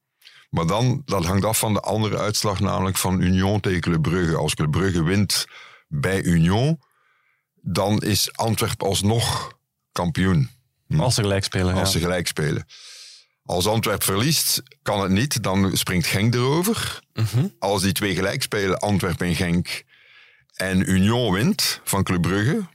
Maar 0.50 0.68
dan, 0.68 1.02
dat 1.06 1.26
hangt 1.26 1.46
af 1.46 1.60
van 1.60 1.74
de 1.74 1.80
andere 1.80 2.18
uitslag, 2.18 2.60
namelijk 2.60 2.98
van 2.98 3.22
Union 3.22 3.60
tegen 3.60 3.82
Club 3.82 4.02
Brugge. 4.02 4.36
Als 4.36 4.54
Club 4.54 4.72
Brugge 4.72 5.04
wint 5.04 5.46
bij 5.94 6.24
Union, 6.24 6.80
dan 7.62 8.02
is 8.02 8.36
Antwerp 8.36 8.84
alsnog 8.84 9.58
kampioen. 9.92 10.50
Als 10.98 11.16
ze 11.16 11.22
gelijk 11.22 11.44
spelen. 11.44 11.74
Als 11.74 11.94
ja. 11.94 12.00
ze 12.00 12.00
gelijk 12.00 12.28
spelen. 12.28 12.66
Als 13.44 13.68
Antwerp 13.68 14.04
verliest, 14.04 14.62
kan 14.82 15.02
het 15.02 15.12
niet. 15.12 15.44
Dan 15.44 15.78
springt 15.78 16.08
Genk 16.08 16.34
erover. 16.34 17.02
Mm 17.14 17.26
-hmm. 17.32 17.56
Als 17.60 17.82
die 17.82 17.92
twee 17.92 18.16
gelijk 18.16 18.42
spelen, 18.42 18.80
Antwerp 18.80 19.22
en 19.22 19.36
Genk, 19.36 19.84
en 20.54 20.90
Union 20.90 21.34
wint 21.34 21.82
van 21.84 22.04
Club 22.04 22.22
Brugge, 22.22 22.68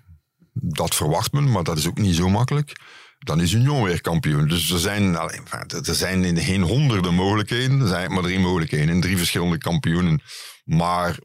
dat 0.52 0.94
verwacht 0.94 1.32
men, 1.32 1.50
maar 1.50 1.64
dat 1.64 1.78
is 1.78 1.86
ook 1.86 1.98
niet 1.98 2.16
zo 2.16 2.28
makkelijk. 2.28 2.72
Dan 3.18 3.40
is 3.40 3.52
Union 3.52 3.82
weer 3.82 4.00
kampioen. 4.00 4.48
Dus 4.48 4.70
er 4.70 4.78
zijn, 4.78 5.14
er 5.86 5.94
zijn 5.94 6.38
geen 6.38 6.62
honderden 6.62 7.14
mogelijkheden. 7.14 7.80
Er 7.80 7.88
zijn 7.88 8.12
maar 8.12 8.22
drie 8.22 8.38
mogelijkheden 8.38 8.88
in 8.88 9.00
drie 9.00 9.16
verschillende 9.16 9.58
kampioenen. 9.58 10.22
Maar 10.64 11.18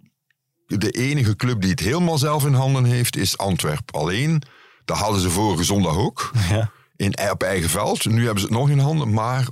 de 0.78 0.92
enige 0.92 1.36
club 1.36 1.62
die 1.62 1.72
het 1.72 1.80
helemaal 1.80 2.18
zelf 2.18 2.46
in 2.46 2.54
handen 2.54 2.86
heeft, 2.86 3.16
is 3.16 3.38
Antwerp. 3.38 3.96
Alleen, 3.96 4.44
dat 4.86 4.98
hadden 4.98 5.22
ze 5.22 5.30
vorige 5.30 5.64
zondag 5.64 5.98
ook. 5.98 6.32
Ja. 6.50 6.72
In, 6.96 7.32
op 7.32 7.44
eigen 7.44 7.70
veld. 7.70 8.06
Nu 8.06 8.24
hebben 8.24 8.40
ze 8.40 8.46
het 8.46 8.58
nog 8.58 8.70
in 8.70 8.80
handen, 8.80 9.14
maar 9.14 9.48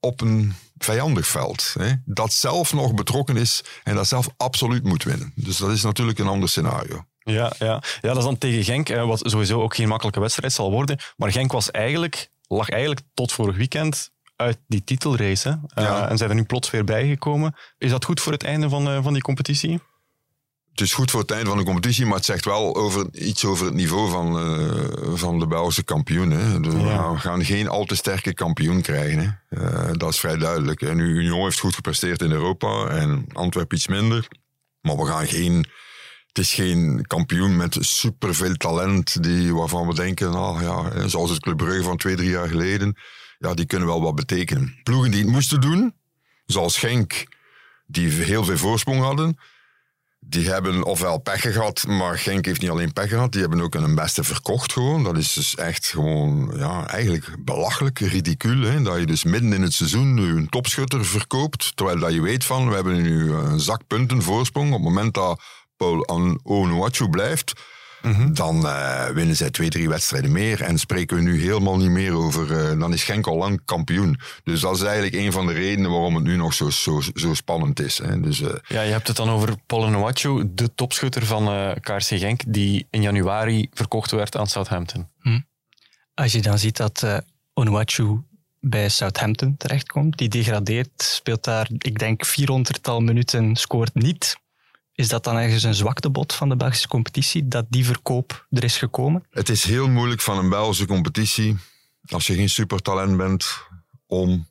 op 0.00 0.20
een 0.20 0.54
vijandig 0.78 1.26
veld. 1.26 1.74
Hè, 1.78 1.92
dat 2.04 2.32
zelf 2.32 2.72
nog 2.72 2.94
betrokken 2.94 3.36
is 3.36 3.64
en 3.82 3.94
dat 3.94 4.08
zelf 4.08 4.28
absoluut 4.36 4.84
moet 4.84 5.04
winnen. 5.04 5.32
Dus 5.34 5.56
dat 5.56 5.70
is 5.70 5.82
natuurlijk 5.82 6.18
een 6.18 6.26
ander 6.26 6.48
scenario. 6.48 7.04
Ja, 7.18 7.52
ja. 7.58 7.82
ja 8.00 8.08
dat 8.08 8.16
is 8.16 8.24
dan 8.24 8.38
tegen 8.38 8.64
Genk, 8.64 8.88
wat 8.88 9.20
sowieso 9.22 9.62
ook 9.62 9.74
geen 9.74 9.88
makkelijke 9.88 10.20
wedstrijd 10.20 10.52
zal 10.52 10.70
worden. 10.70 10.98
Maar 11.16 11.32
Genk 11.32 11.52
was 11.52 11.70
eigenlijk, 11.70 12.30
lag 12.46 12.68
eigenlijk 12.68 13.00
tot 13.14 13.32
vorig 13.32 13.56
weekend 13.56 14.10
uit 14.36 14.58
die 14.66 14.84
titelrace. 14.84 15.48
Hè? 15.48 15.82
Ja. 15.82 16.04
Uh, 16.04 16.10
en 16.10 16.16
zijn 16.16 16.30
er 16.30 16.36
nu 16.36 16.44
plots 16.44 16.70
weer 16.70 16.84
bijgekomen. 16.84 17.54
Is 17.78 17.90
dat 17.90 18.04
goed 18.04 18.20
voor 18.20 18.32
het 18.32 18.44
einde 18.44 18.68
van, 18.68 18.88
uh, 18.88 19.02
van 19.02 19.12
die 19.12 19.22
competitie? 19.22 19.80
Het 20.78 20.86
is 20.86 20.94
goed 20.94 21.10
voor 21.10 21.20
het 21.20 21.30
einde 21.30 21.48
van 21.48 21.58
de 21.58 21.64
competitie, 21.64 22.06
maar 22.06 22.16
het 22.16 22.24
zegt 22.24 22.44
wel 22.44 22.76
over, 22.76 23.06
iets 23.12 23.44
over 23.44 23.64
het 23.66 23.74
niveau 23.74 24.10
van, 24.10 24.58
uh, 24.58 25.14
van 25.14 25.38
de 25.38 25.46
Belgische 25.46 25.84
kampioen. 25.84 26.30
Hè. 26.30 26.60
Dus 26.60 26.72
Ja. 26.72 27.12
We 27.12 27.18
gaan 27.18 27.44
geen 27.44 27.68
al 27.68 27.84
te 27.84 27.94
sterke 27.94 28.34
kampioen 28.34 28.82
krijgen. 28.82 29.18
Hè. 29.48 29.62
Uh, 29.62 29.92
dat 29.92 30.12
is 30.12 30.18
vrij 30.18 30.36
duidelijk. 30.36 30.82
En 30.82 30.96
nu 30.96 31.04
Union 31.04 31.42
heeft 31.42 31.58
goed 31.58 31.74
gepresteerd 31.74 32.22
in 32.22 32.30
Europa 32.30 32.86
en 32.86 33.26
Antwerpen 33.32 33.76
iets 33.76 33.88
minder. 33.88 34.28
Maar 34.80 34.96
we 34.96 35.06
gaan 35.06 35.26
geen... 35.26 35.66
Het 36.26 36.38
is 36.38 36.54
geen 36.54 37.04
kampioen 37.06 37.56
met 37.56 37.76
superveel 37.80 38.54
talent 38.54 39.22
die, 39.22 39.54
waarvan 39.54 39.86
we 39.86 39.94
denken, 39.94 40.30
nou 40.30 40.62
ja, 40.62 41.08
zoals 41.08 41.30
het 41.30 41.40
Club 41.40 41.56
Brugge 41.56 41.82
van 41.82 41.96
twee, 41.96 42.16
drie 42.16 42.30
jaar 42.30 42.48
geleden, 42.48 42.96
ja, 43.38 43.54
die 43.54 43.66
kunnen 43.66 43.88
wel 43.88 44.02
wat 44.02 44.14
betekenen. 44.14 44.78
Ploegen 44.82 45.10
die 45.10 45.22
het 45.22 45.30
moesten 45.30 45.60
doen, 45.60 45.94
zoals 46.46 46.78
Genk, 46.78 47.26
die 47.86 48.10
heel 48.10 48.44
veel 48.44 48.56
voorsprong 48.56 49.00
hadden, 49.00 49.38
die 50.28 50.48
hebben 50.48 50.84
ofwel 50.84 51.18
pech 51.18 51.40
gehad, 51.40 51.84
maar 51.86 52.18
Genk 52.18 52.44
heeft 52.44 52.60
niet 52.60 52.70
alleen 52.70 52.92
pech 52.92 53.08
gehad, 53.08 53.32
die 53.32 53.40
hebben 53.40 53.60
ook 53.60 53.74
een 53.74 53.94
beste 53.94 54.24
verkocht 54.24 54.72
gewoon. 54.72 55.04
Dat 55.04 55.16
is 55.16 55.32
dus 55.32 55.54
echt 55.54 55.86
gewoon, 55.86 56.52
ja, 56.56 56.86
eigenlijk 56.86 57.36
belachelijk, 57.38 57.98
ridicuul. 57.98 58.62
Hè? 58.62 58.82
Dat 58.82 58.98
je 58.98 59.06
dus 59.06 59.24
midden 59.24 59.52
in 59.52 59.62
het 59.62 59.72
seizoen 59.72 60.14
nu 60.14 60.36
een 60.36 60.48
topschutter 60.48 61.04
verkoopt, 61.04 61.76
terwijl 61.76 61.98
dat 61.98 62.12
je 62.12 62.20
weet 62.20 62.44
van, 62.44 62.68
we 62.68 62.74
hebben 62.74 63.02
nu 63.02 63.32
een 63.32 63.60
zak 63.60 63.86
punten 63.86 64.22
voorsprong. 64.22 64.68
Op 64.68 64.74
het 64.74 64.82
moment 64.82 65.14
dat 65.14 65.40
Paul 65.76 66.08
Onuachu 66.42 67.08
blijft, 67.08 67.52
dan 68.32 68.66
eh, 68.66 69.06
winnen 69.06 69.36
zij 69.36 69.50
twee, 69.50 69.68
drie 69.68 69.88
wedstrijden 69.88 70.32
meer 70.32 70.62
en 70.62 70.78
spreken 70.78 71.16
we 71.16 71.22
nu 71.22 71.40
helemaal 71.40 71.76
niet 71.76 71.90
meer 71.90 72.12
over, 72.12 72.70
eh, 72.70 72.78
dan 72.78 72.92
is 72.92 73.04
Genk 73.04 73.26
al 73.26 73.36
lang 73.36 73.60
kampioen. 73.64 74.20
Dus 74.44 74.60
dat 74.60 74.76
is 74.76 74.82
eigenlijk 74.82 75.14
een 75.14 75.32
van 75.32 75.46
de 75.46 75.52
redenen 75.52 75.90
waarom 75.90 76.14
het 76.14 76.24
nu 76.24 76.36
nog 76.36 76.54
zo, 76.54 76.70
zo, 76.70 77.00
zo 77.14 77.34
spannend 77.34 77.80
is. 77.80 77.98
Hè? 77.98 78.20
Dus, 78.20 78.40
eh, 78.40 78.54
Ja, 78.68 78.80
je 78.82 78.92
hebt 78.92 79.08
het 79.08 79.16
dan 79.16 79.30
over 79.30 79.54
Paul 79.66 79.88
Noacho, 79.88 80.54
de 80.54 80.74
topschutter 80.74 81.26
van 81.26 81.48
eh 81.48 81.70
KRC 81.80 82.18
Genk, 82.18 82.40
die 82.46 82.86
in 82.90 83.02
januari 83.02 83.68
verkocht 83.72 84.10
werd 84.10 84.36
aan 84.36 84.46
Southampton. 84.46 85.08
Als 86.14 86.32
je 86.32 86.42
dan 86.42 86.58
ziet 86.58 86.76
dat 86.76 87.02
eh 87.02 87.18
Onuachu 87.54 88.22
bij 88.60 88.88
Southampton 88.88 89.56
terechtkomt, 89.56 90.18
die 90.18 90.28
degradeert, 90.28 91.02
speelt 91.02 91.44
daar, 91.44 91.68
ik 91.78 91.98
denk, 91.98 92.26
400-tal 92.26 93.00
minuten, 93.00 93.56
scoort 93.56 93.94
niet. 93.94 94.36
Is 94.98 95.08
dat 95.08 95.24
dan 95.24 95.36
ergens 95.36 95.62
een 95.62 95.74
zwaktebod 95.74 96.32
van 96.32 96.48
de 96.48 96.56
Belgische 96.56 96.88
competitie, 96.88 97.48
dat 97.48 97.66
die 97.68 97.84
verkoop 97.84 98.46
er 98.50 98.64
is 98.64 98.76
gekomen? 98.76 99.24
Het 99.30 99.48
is 99.48 99.64
heel 99.64 99.88
moeilijk 99.88 100.20
van 100.20 100.38
een 100.38 100.48
Belgische 100.48 100.86
competitie, 100.86 101.56
als 102.06 102.26
je 102.26 102.34
geen 102.34 102.48
supertalent 102.48 103.16
bent, 103.16 103.66
om 104.06 104.48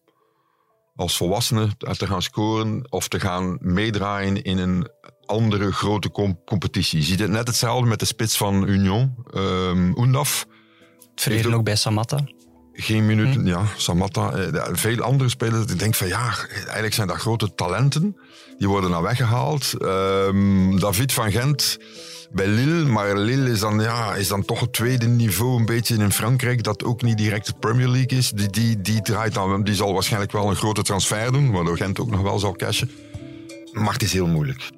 als 0.95 1.17
volwassene 1.17 1.77
te 1.77 2.07
gaan 2.07 2.21
scoren 2.21 2.91
of 2.91 3.07
te 3.07 3.19
gaan 3.19 3.57
meedraaien 3.61 4.43
in 4.43 4.57
een 4.57 4.89
andere 5.25 5.71
grote 5.71 6.11
com- 6.11 6.43
competitie. 6.45 6.99
Je 6.99 7.05
ziet 7.05 7.19
het 7.19 7.31
net 7.31 7.47
hetzelfde 7.47 7.87
met 7.87 7.99
de 7.99 8.05
spits 8.05 8.37
van 8.37 8.67
Union, 8.67 9.15
ehm 9.33 9.93
Oendaf. 9.97 10.45
Het 11.15 11.53
ook 11.53 11.63
bij 11.63 11.75
Samatta. 11.75 12.23
Geen 12.79 13.05
minuten, 13.05 13.45
ja, 13.45 13.63
Samatta. 13.77 14.31
eh, 14.31 14.67
Veel 14.71 15.01
andere 15.01 15.29
spelers. 15.29 15.71
Ik 15.71 15.79
denk 15.79 15.95
van 15.95 16.07
ja, 16.07 16.33
eigenlijk 16.53 16.93
zijn 16.93 17.07
dat 17.07 17.17
grote 17.17 17.53
talenten. 17.55 18.17
Die 18.57 18.67
worden 18.67 18.89
dan 18.89 19.01
weggehaald. 19.03 19.73
Ehm, 19.73 20.77
David 20.79 21.13
van 21.13 21.31
Gent 21.31 21.77
bij 22.31 22.47
Lille. 22.47 22.85
Maar 22.85 23.17
Lille 23.17 23.49
is 23.51 23.59
dan, 23.59 23.79
ja, 23.79 24.15
is 24.15 24.27
dan 24.27 24.45
toch 24.45 24.59
het 24.59 24.73
tweede 24.73 25.07
niveau 25.07 25.59
een 25.59 25.65
beetje 25.65 25.95
in 25.95 26.11
Frankrijk. 26.11 26.63
Dat 26.63 26.83
ook 26.83 27.01
niet 27.01 27.17
direct 27.17 27.45
de 27.45 27.53
Premier 27.59 27.87
League 27.87 28.17
is. 28.17 28.31
Die, 28.31 28.49
die, 28.49 28.81
die, 28.81 29.01
draait 29.01 29.33
dan, 29.33 29.63
die 29.63 29.75
zal 29.75 29.93
waarschijnlijk 29.93 30.31
wel 30.31 30.49
een 30.49 30.55
grote 30.55 30.81
transfer 30.81 31.31
doen. 31.31 31.51
Waardoor 31.51 31.77
Gent 31.77 31.99
ook 31.99 32.09
nog 32.09 32.21
wel 32.21 32.39
zal 32.39 32.53
cashen. 32.55 32.91
Maar 33.71 33.93
het 33.93 34.03
is 34.03 34.13
heel 34.13 34.27
moeilijk. 34.27 34.69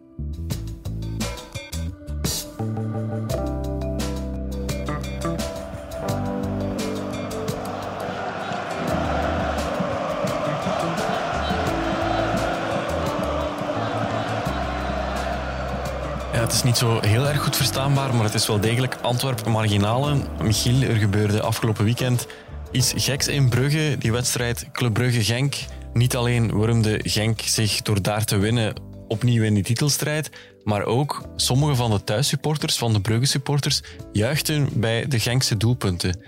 Is 16.59 16.65
niet 16.65 16.77
zo 16.77 16.99
heel 17.01 17.27
erg 17.27 17.41
goed 17.41 17.55
verstaanbaar, 17.55 18.15
maar 18.15 18.23
het 18.23 18.33
is 18.33 18.47
wel 18.47 18.59
degelijk 18.59 18.97
Antwerpen 19.01 19.51
marginale. 19.51 20.15
Michiel, 20.41 20.81
er 20.81 20.95
gebeurde 20.95 21.41
afgelopen 21.41 21.83
weekend 21.83 22.27
iets 22.71 22.93
geks 22.95 23.27
in 23.27 23.49
Brugge. 23.49 23.95
Die 23.99 24.11
wedstrijd 24.11 24.69
Club 24.71 24.93
Brugge-Genk. 24.93 25.55
Niet 25.93 26.15
alleen 26.15 26.59
wurmde 26.59 26.99
Genk 27.03 27.41
zich 27.41 27.81
door 27.81 28.01
daar 28.01 28.25
te 28.25 28.37
winnen 28.37 28.73
opnieuw 29.07 29.43
in 29.43 29.53
die 29.53 29.63
titelstrijd, 29.63 30.29
maar 30.63 30.83
ook 30.83 31.23
sommige 31.35 31.75
van 31.75 31.91
de 31.91 32.03
thuissupporters, 32.03 32.77
van 32.77 32.93
de 32.93 33.01
Brugge-supporters, 33.01 33.81
juichten 34.11 34.69
bij 34.73 35.07
de 35.07 35.19
Genkse 35.19 35.57
doelpunten. 35.57 36.21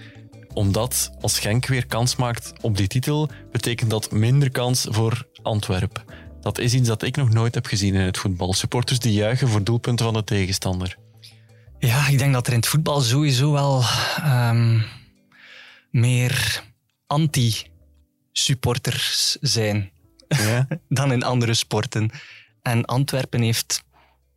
Omdat 0.54 1.12
als 1.22 1.40
Genk 1.40 1.66
weer 1.66 1.86
kans 1.86 2.16
maakt 2.16 2.54
op 2.62 2.78
die 2.78 2.88
titel, 2.88 3.30
betekent 3.52 3.90
dat 3.90 4.12
minder 4.12 4.52
kans 4.52 4.88
voor 4.90 5.26
Antwerpen. 5.42 6.04
Dat 6.42 6.60
is 6.60 6.74
iets 6.74 6.88
dat 6.88 7.02
ik 7.02 7.16
nog 7.16 7.30
nooit 7.30 7.56
heb 7.56 7.66
gezien 7.66 7.94
in 7.94 8.02
het 8.02 8.18
voetbal. 8.18 8.54
Supporters 8.54 9.00
die 9.00 9.14
juichen 9.14 9.48
voor 9.48 9.64
doelpunten 9.64 10.06
van 10.06 10.14
de 10.14 10.24
tegenstander. 10.24 10.98
Ja, 11.80 12.08
ik 12.08 12.18
denk 12.18 12.34
dat 12.34 12.48
er 12.48 12.54
in 12.54 12.60
het 12.60 12.68
voetbal 12.68 13.02
sowieso 13.02 13.52
wel 13.52 13.84
ehm, 14.16 14.80
meer 15.90 16.64
anti-supporters 17.08 19.38
zijn 19.42 19.92
Ja? 20.28 20.68
dan 20.90 21.12
in 21.12 21.24
andere 21.24 21.54
sporten. 21.54 22.12
En 22.62 22.86
Antwerpen 22.86 23.42
heeft, 23.42 23.84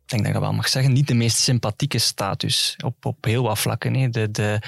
ik 0.03 0.05
denk 0.05 0.21
dat 0.21 0.31
ik 0.31 0.33
dat 0.33 0.41
wel 0.41 0.53
mag 0.53 0.67
zeggen, 0.67 0.93
niet 0.93 1.07
de 1.07 1.13
meest 1.13 1.37
sympathieke 1.37 1.99
status 1.99 2.75
op, 2.83 3.05
op 3.05 3.25
heel 3.25 3.43
wat 3.43 3.59
vlakken. 3.59 3.93
Hè. 3.93 4.09
De, 4.09 4.31
de, 4.31 4.61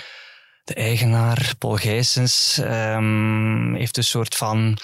de 0.64 0.74
eigenaar, 0.74 1.54
Paul 1.58 1.76
Gijsens, 1.76 2.58
ehm, 2.58 3.74
heeft 3.74 3.98
een 3.98 4.04
soort 4.04 4.36
van 4.36 4.78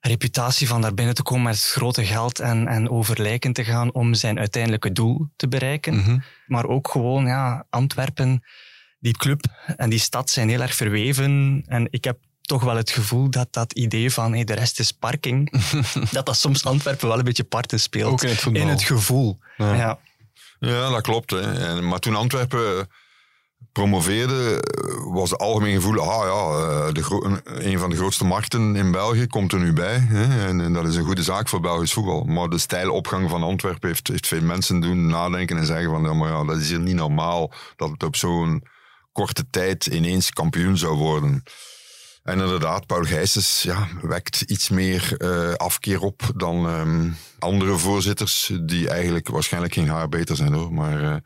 reputatie 0.00 0.68
van 0.68 0.80
daar 0.80 0.94
binnen 0.94 1.14
te 1.14 1.22
komen 1.22 1.44
met 1.44 1.62
grote 1.62 2.04
geld 2.04 2.38
en, 2.38 2.66
en 2.66 2.90
over 2.90 3.22
lijken 3.22 3.52
te 3.52 3.64
gaan 3.64 3.92
om 3.92 4.14
zijn 4.14 4.38
uiteindelijke 4.38 4.92
doel 4.92 5.28
te 5.36 5.48
bereiken. 5.48 5.94
Mhm. 5.96 6.18
Maar 6.46 6.66
ook 6.66 6.90
gewoon, 6.90 7.26
ja, 7.26 7.66
Antwerpen, 7.70 8.44
die 8.98 9.16
club 9.16 9.44
en 9.76 9.90
die 9.90 9.98
stad 9.98 10.30
zijn 10.30 10.48
heel 10.48 10.60
erg 10.60 10.74
verweven. 10.74 11.62
En 11.66 11.86
ik 11.90 12.04
heb 12.04 12.18
toch 12.40 12.62
wel 12.62 12.76
het 12.76 12.90
gevoel 12.90 13.30
dat 13.30 13.52
dat 13.52 13.72
idee 13.72 14.12
van 14.12 14.32
hey, 14.32 14.44
de 14.44 14.54
rest 14.54 14.78
is 14.78 14.92
parking, 14.92 15.52
dat 16.12 16.26
dat 16.26 16.36
soms 16.36 16.64
Antwerpen 16.64 17.08
wel 17.08 17.18
een 17.18 17.24
beetje 17.24 17.44
parten 17.44 17.80
speelt. 17.80 18.12
Ook 18.12 18.22
in 18.22 18.28
het 18.28 18.40
voetbal. 18.40 18.62
In 18.62 18.68
het 18.68 18.82
gevoel. 18.82 19.38
Ja. 19.56 19.74
Ja. 19.74 19.98
Ja, 20.58 20.90
dat 20.90 21.02
klopt. 21.02 21.30
Hè. 21.30 21.66
En, 21.66 21.88
maar 21.88 21.98
toen 21.98 22.14
Antwerpen 22.14 22.88
promoveerde, 23.72 24.64
was 25.04 25.30
het 25.30 25.40
algemeen 25.40 25.74
gevoel, 25.74 26.00
ah 26.00 26.24
ja, 26.24 26.66
eh, 26.86 26.92
de 26.92 27.40
een 27.44 27.78
van 27.78 27.90
de 27.90 27.96
grootste 27.96 28.24
markten 28.24 28.76
in 28.76 28.90
België 28.90 29.26
komt 29.26 29.52
er 29.52 29.58
nu 29.58 29.72
bij. 29.72 29.98
Hè. 29.98 30.46
En, 30.46 30.60
en 30.60 30.72
dat 30.72 30.86
is 30.86 30.96
een 30.96 31.04
goede 31.04 31.22
zaak 31.22 31.48
voor 31.48 31.60
Belgisch 31.60 31.92
voetbal. 31.92 32.24
Maar 32.24 32.48
de 32.48 32.58
stijlopgang 32.58 33.30
van 33.30 33.42
Antwerpen 33.42 33.88
heeft, 33.88 34.08
heeft 34.08 34.26
veel 34.26 34.42
mensen 34.42 34.80
doen 34.80 35.06
nadenken 35.06 35.56
en 35.56 35.66
zeggen 35.66 35.90
van, 35.90 36.02
ja, 36.02 36.14
maar 36.14 36.30
ja, 36.30 36.44
dat 36.44 36.56
is 36.56 36.68
hier 36.68 36.80
niet 36.80 36.94
normaal 36.94 37.52
dat 37.76 37.90
het 37.90 38.02
op 38.02 38.16
zo'n 38.16 38.62
korte 39.12 39.46
tijd 39.50 39.86
ineens 39.86 40.30
kampioen 40.30 40.78
zou 40.78 40.96
worden. 40.96 41.42
En 42.22 42.40
inderdaad, 42.40 42.86
Paul 42.86 43.02
Gijsens 43.02 43.62
ja, 43.62 43.88
wekt 44.02 44.40
iets 44.40 44.68
meer 44.68 45.14
eh, 45.16 45.54
afkeer 45.54 46.00
op 46.00 46.22
dan 46.36 46.66
ehm, 46.66 47.10
andere 47.38 47.76
voorzitters, 47.76 48.52
die 48.62 48.88
eigenlijk 48.88 49.28
waarschijnlijk 49.28 49.74
geen 49.74 49.88
haar 49.88 50.08
beter 50.08 50.36
zijn 50.36 50.52
hoor. 50.52 50.72
Maar, 50.72 51.02
eh, 51.02 51.16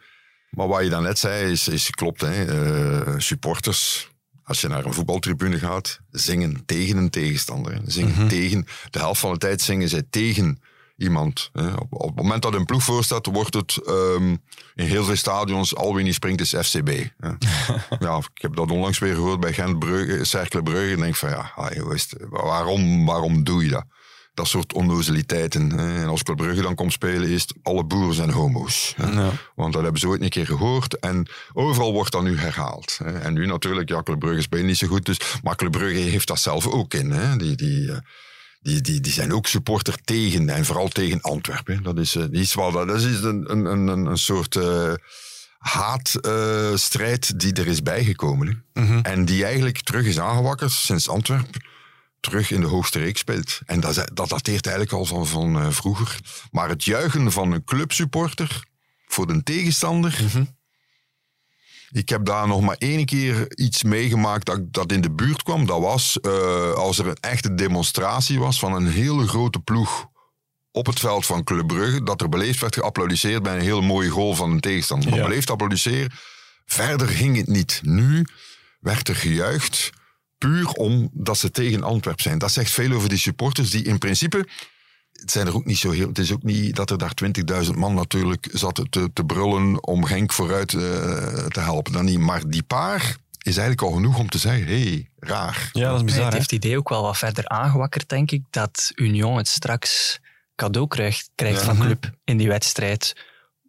maar 0.54 0.68
wat 0.68 0.82
je 0.82 0.88
daarnet 0.90 1.18
zei, 1.18 1.50
is, 1.50 1.68
is 1.68 1.90
klopt. 1.90 2.20
Hè. 2.20 2.44
Eh, 2.44 3.14
supporters, 3.18 4.10
als 4.44 4.60
je 4.60 4.68
naar 4.68 4.84
een 4.84 4.94
voetbaltribune 4.94 5.58
gaat, 5.58 6.00
zingen 6.10 6.62
tegen 6.66 6.96
een 6.96 7.10
tegenstander. 7.10 7.72
hè. 7.72 7.80
Zingen 7.86 8.28
tegen, 8.28 8.66
de 8.90 8.98
helft 8.98 9.20
van 9.20 9.32
de 9.32 9.38
tijd 9.38 9.60
zingen 9.60 9.88
zij 9.88 10.02
tegen 10.10 10.60
iemand. 10.96 11.50
Hè. 11.52 11.72
Op, 11.72 11.86
op 11.90 12.06
het 12.06 12.16
moment 12.16 12.42
dat 12.42 12.54
een 12.54 12.64
ploeg 12.64 12.82
voorstaat, 12.82 13.26
wordt 13.26 13.54
het 13.54 13.76
ehm, 13.86 14.36
in 14.74 14.86
heel 14.86 15.04
veel 15.04 15.16
stadions, 15.16 15.76
al 15.76 15.94
wie 15.94 16.04
niet 16.04 16.14
springt 16.14 16.40
is 16.40 16.54
FCB. 16.54 16.88
hè. 17.18 17.30
ja, 18.06 18.16
ik 18.16 18.42
heb 18.42 18.56
dat 18.56 18.70
onlangs 18.70 18.98
weer 18.98 19.14
gehoord 19.14 19.40
bij 19.40 19.52
Gent 19.52 19.78
Brugge, 19.78 20.24
Cercle 20.24 20.62
Brugge. 20.62 20.92
En 20.92 21.00
denk 21.00 21.16
van 21.16 21.28
ja, 21.28 21.52
ah, 21.54 21.94
waarom, 22.30 23.06
waarom 23.06 23.44
doe 23.44 23.64
je 23.64 23.70
dat? 23.70 23.84
Dat 24.34 24.46
soort 24.48 24.72
onnozeliteiten. 24.72 25.70
hè. 25.72 26.02
En 26.02 26.08
als 26.08 26.22
Brugge 26.22 26.62
dan 26.62 26.74
komt 26.74 26.92
spelen, 26.92 27.28
is 27.28 27.42
het 27.42 27.54
alle 27.62 27.84
boeren 27.84 28.14
zijn 28.14 28.30
homo's. 28.30 28.94
Ja. 28.96 29.30
Want 29.54 29.72
dat 29.72 29.82
hebben 29.82 30.00
ze 30.00 30.08
ooit 30.08 30.22
een 30.22 30.28
keer 30.28 30.46
gehoord. 30.46 30.98
En 30.98 31.26
overal 31.52 31.92
wordt 31.92 32.12
dat 32.12 32.22
nu 32.22 32.38
herhaald. 32.38 32.98
hè. 33.04 33.18
En 33.18 33.32
nu 33.32 33.46
natuurlijk, 33.46 33.88
ja, 33.88 34.00
Brugge 34.00 34.40
speelt 34.42 34.64
niet 34.64 34.76
zo 34.78 34.86
goed. 34.86 35.06
Dus, 35.06 35.18
maar 35.42 35.56
Club 35.56 35.72
Brugge 35.72 35.98
heeft 35.98 36.26
dat 36.26 36.40
zelf 36.40 36.66
ook 36.66 36.94
in. 36.94 37.10
Hè. 37.10 37.36
Die, 37.36 37.54
die, 37.56 37.92
eh, 37.92 37.98
die, 38.60 38.80
die, 38.80 39.00
die 39.00 39.12
zijn 39.12 39.32
ook 39.34 39.46
supporter 39.46 39.94
tegen. 40.04 40.48
En 40.48 40.64
vooral 40.64 40.88
tegen 40.88 41.20
Antwerpen. 41.20 41.82
Dat 41.82 41.98
is 41.98 42.14
eh, 42.16 42.24
iets 42.32 42.54
wat, 42.54 42.72
dat 42.72 43.00
is 43.00 43.04
een, 43.22 43.50
een, 43.50 43.64
een, 43.64 44.06
een 44.06 44.18
soort 44.18 44.56
eh, 44.56 44.92
haatstrijd 45.58 47.40
die 47.40 47.52
er 47.52 47.66
is 47.66 47.82
bijgekomen. 47.82 48.64
hè. 48.72 49.00
En 49.00 49.24
die 49.24 49.44
eigenlijk 49.44 49.80
terug 49.80 50.06
is 50.06 50.18
aangewakkerd 50.20 50.72
sinds 50.72 51.08
Antwerpen 51.08 51.72
terug 52.24 52.50
in 52.50 52.60
de 52.60 52.66
hoogste 52.66 52.98
reeks 52.98 53.20
speelt. 53.20 53.60
En 53.66 53.80
dat, 53.80 53.94
dat 54.12 54.28
dateert 54.28 54.66
eigenlijk 54.66 54.96
al 54.96 55.04
van, 55.04 55.26
van 55.26 55.58
eh, 55.60 55.70
vroeger. 55.70 56.18
Maar 56.50 56.68
het 56.68 56.84
juichen 56.84 57.32
van 57.32 57.52
een 57.52 57.64
clubsupporter 57.64 58.62
voor 59.06 59.26
de 59.26 59.42
tegenstander... 59.42 60.20
Ik 61.90 62.08
heb 62.08 62.24
daar 62.24 62.48
nog 62.48 62.60
maar 62.60 62.76
één 62.78 63.04
keer 63.04 63.56
iets 63.56 63.82
meegemaakt 63.82 64.46
dat, 64.46 64.72
dat 64.72 64.92
in 64.92 65.00
de 65.00 65.10
buurt 65.10 65.42
kwam. 65.42 65.66
Dat 65.66 65.80
was 65.80 66.20
eh, 66.20 66.72
als 66.72 66.98
er 66.98 67.06
een 67.06 67.16
echte 67.20 67.54
demonstratie 67.54 68.38
was 68.38 68.58
van 68.58 68.72
een 68.72 68.86
hele 68.88 69.28
grote 69.28 69.58
ploeg 69.58 70.06
op 70.70 70.86
het 70.86 71.00
veld 71.00 71.26
van 71.26 71.44
Club 71.44 71.66
Brugge. 71.66 72.02
Dat 72.02 72.20
er 72.20 72.28
beleefd 72.28 72.60
werd 72.60 72.74
geapplaudisseerd 72.74 73.42
bij 73.42 73.54
een 73.54 73.62
hele 73.62 73.80
mooie 73.82 74.08
goal 74.10 74.34
van 74.34 74.50
een 74.50 74.60
tegenstander. 74.60 75.10
Maar 75.10 75.18
Ja. 75.18 75.24
beleefd 75.26 75.50
applaudisseren. 75.50 76.12
Verder 76.66 77.08
ging 77.08 77.36
het 77.36 77.48
niet. 77.48 77.80
Nu 77.82 78.26
werd 78.80 79.08
er 79.08 79.16
gejuicht 79.16 79.90
puur 80.48 80.66
omdat 80.66 81.38
ze 81.38 81.50
tegen 81.50 81.82
Antwerp 81.82 82.20
zijn. 82.20 82.38
Dat 82.38 82.52
zegt 82.52 82.70
veel 82.70 82.92
over 82.92 83.08
die 83.08 83.18
supporters 83.18 83.70
die 83.70 83.84
in 83.84 83.98
principe 83.98 84.46
het 85.12 85.30
zijn 85.30 85.46
er 85.46 85.54
ook 85.54 85.64
niet 85.64 85.78
zo 85.78 85.90
heel. 85.90 86.08
Het 86.08 86.18
is 86.18 86.32
ook 86.32 86.42
niet 86.42 86.76
dat 86.76 86.90
er 86.90 86.98
daar 86.98 87.12
20.000 87.64 87.70
man 87.74 87.94
natuurlijk 87.94 88.48
zat 88.52 88.86
te, 88.90 89.10
te 89.12 89.24
brullen 89.24 89.86
om 89.86 90.04
Genk 90.04 90.32
vooruit 90.32 90.74
eh, 90.74 90.80
te 91.46 91.60
helpen. 91.60 91.92
Dan 91.92 92.04
niet. 92.04 92.18
Maar 92.18 92.48
die 92.48 92.62
paar 92.62 93.16
is 93.42 93.56
eigenlijk 93.56 93.82
al 93.82 93.92
genoeg 93.92 94.18
om 94.18 94.28
te 94.28 94.38
zeggen: 94.38 94.66
hé, 94.66 94.82
hey, 94.82 95.08
raar. 95.18 95.70
Ja, 95.72 95.80
dat 95.88 95.90
is 95.90 95.96
Nee, 95.96 96.04
bizar. 96.04 96.24
het 96.24 96.32
heeft 96.32 96.50
het 96.50 96.64
idee 96.64 96.78
ook 96.78 96.88
wel 96.88 97.02
wat 97.02 97.18
verder 97.18 97.48
aangewakkerd, 97.48 98.08
denk 98.08 98.30
ik, 98.30 98.42
dat 98.50 98.92
Union 98.94 99.36
het 99.36 99.48
straks 99.48 100.20
cadeau 100.56 100.88
krijgt, 100.88 101.30
krijgt 101.34 101.60
Ja. 101.60 101.64
van 101.64 101.78
club 101.78 102.10
in 102.24 102.36
die 102.36 102.48
wedstrijd. 102.48 103.16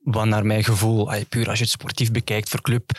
Wat 0.04 0.26
naar 0.26 0.46
mijn 0.46 0.64
gevoel, 0.64 1.12
puur 1.30 1.50
als 1.50 1.58
je 1.58 1.64
het 1.64 1.74
sportief 1.74 2.12
bekijkt 2.12 2.50
voor 2.50 2.62
club, 2.62 2.92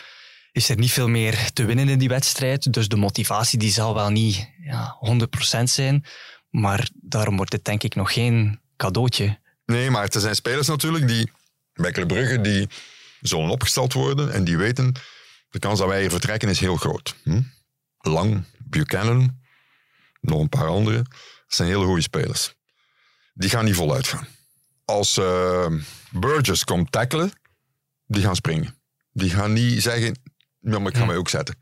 is 0.57 0.69
er 0.69 0.77
niet 0.77 0.91
veel 0.91 1.07
meer 1.07 1.51
te 1.53 1.65
winnen 1.65 1.89
in 1.89 1.99
die 1.99 2.07
wedstrijd. 2.07 2.73
Dus 2.73 2.87
de 2.87 2.95
motivatie 2.95 3.59
die 3.59 3.71
zal 3.71 3.93
wel 3.93 4.09
niet 4.09 4.49
ja, 4.63 4.97
100% 5.59 5.63
zijn. 5.63 6.05
Maar 6.49 6.89
daarom 6.93 7.35
wordt 7.37 7.51
het 7.51 7.65
denk 7.65 7.83
ik 7.83 7.95
nog 7.95 8.13
geen 8.13 8.59
cadeautje. 8.77 9.39
Nee, 9.65 9.89
maar 9.89 10.07
er 10.07 10.19
zijn 10.19 10.35
spelers 10.35 10.67
natuurlijk 10.67 11.07
die 11.07 11.31
bij 11.73 11.91
Club 11.91 12.07
Brugge 12.07 12.41
die 12.41 12.69
zullen 13.21 13.49
opgesteld 13.49 13.93
worden 13.93 14.33
en 14.33 14.43
die 14.43 14.57
weten 14.57 14.93
de 15.49 15.59
kans 15.59 15.79
dat 15.79 15.87
wij 15.87 15.99
hier 15.99 16.09
vertrekken 16.09 16.49
is 16.49 16.59
heel 16.59 16.75
groot. 16.75 17.15
Hm? 17.23 17.41
Lang, 17.97 18.43
Buchanan, 18.57 19.39
nog 20.21 20.41
een 20.41 20.49
paar 20.49 20.67
andere. 20.67 20.97
Dat 20.97 21.07
zijn 21.47 21.67
hele 21.67 21.85
goede 21.85 22.01
spelers. 22.01 22.53
Die 23.33 23.49
gaan 23.49 23.65
niet 23.65 23.75
voluit 23.75 24.07
gaan. 24.07 24.27
Als 24.85 25.17
eh, 25.17 25.71
Burgess 26.11 26.63
komt 26.63 26.91
tackelen, 26.91 27.31
die 28.05 28.23
gaan 28.23 28.35
springen. 28.35 28.75
Die 29.11 29.29
gaan 29.29 29.53
niet 29.53 29.81
zeggen, 29.81 30.15
ja, 30.59 30.79
maar 30.79 30.91
ik 30.91 30.97
ga 30.97 31.05
mij 31.05 31.15
ook 31.15 31.29
zetten. 31.29 31.55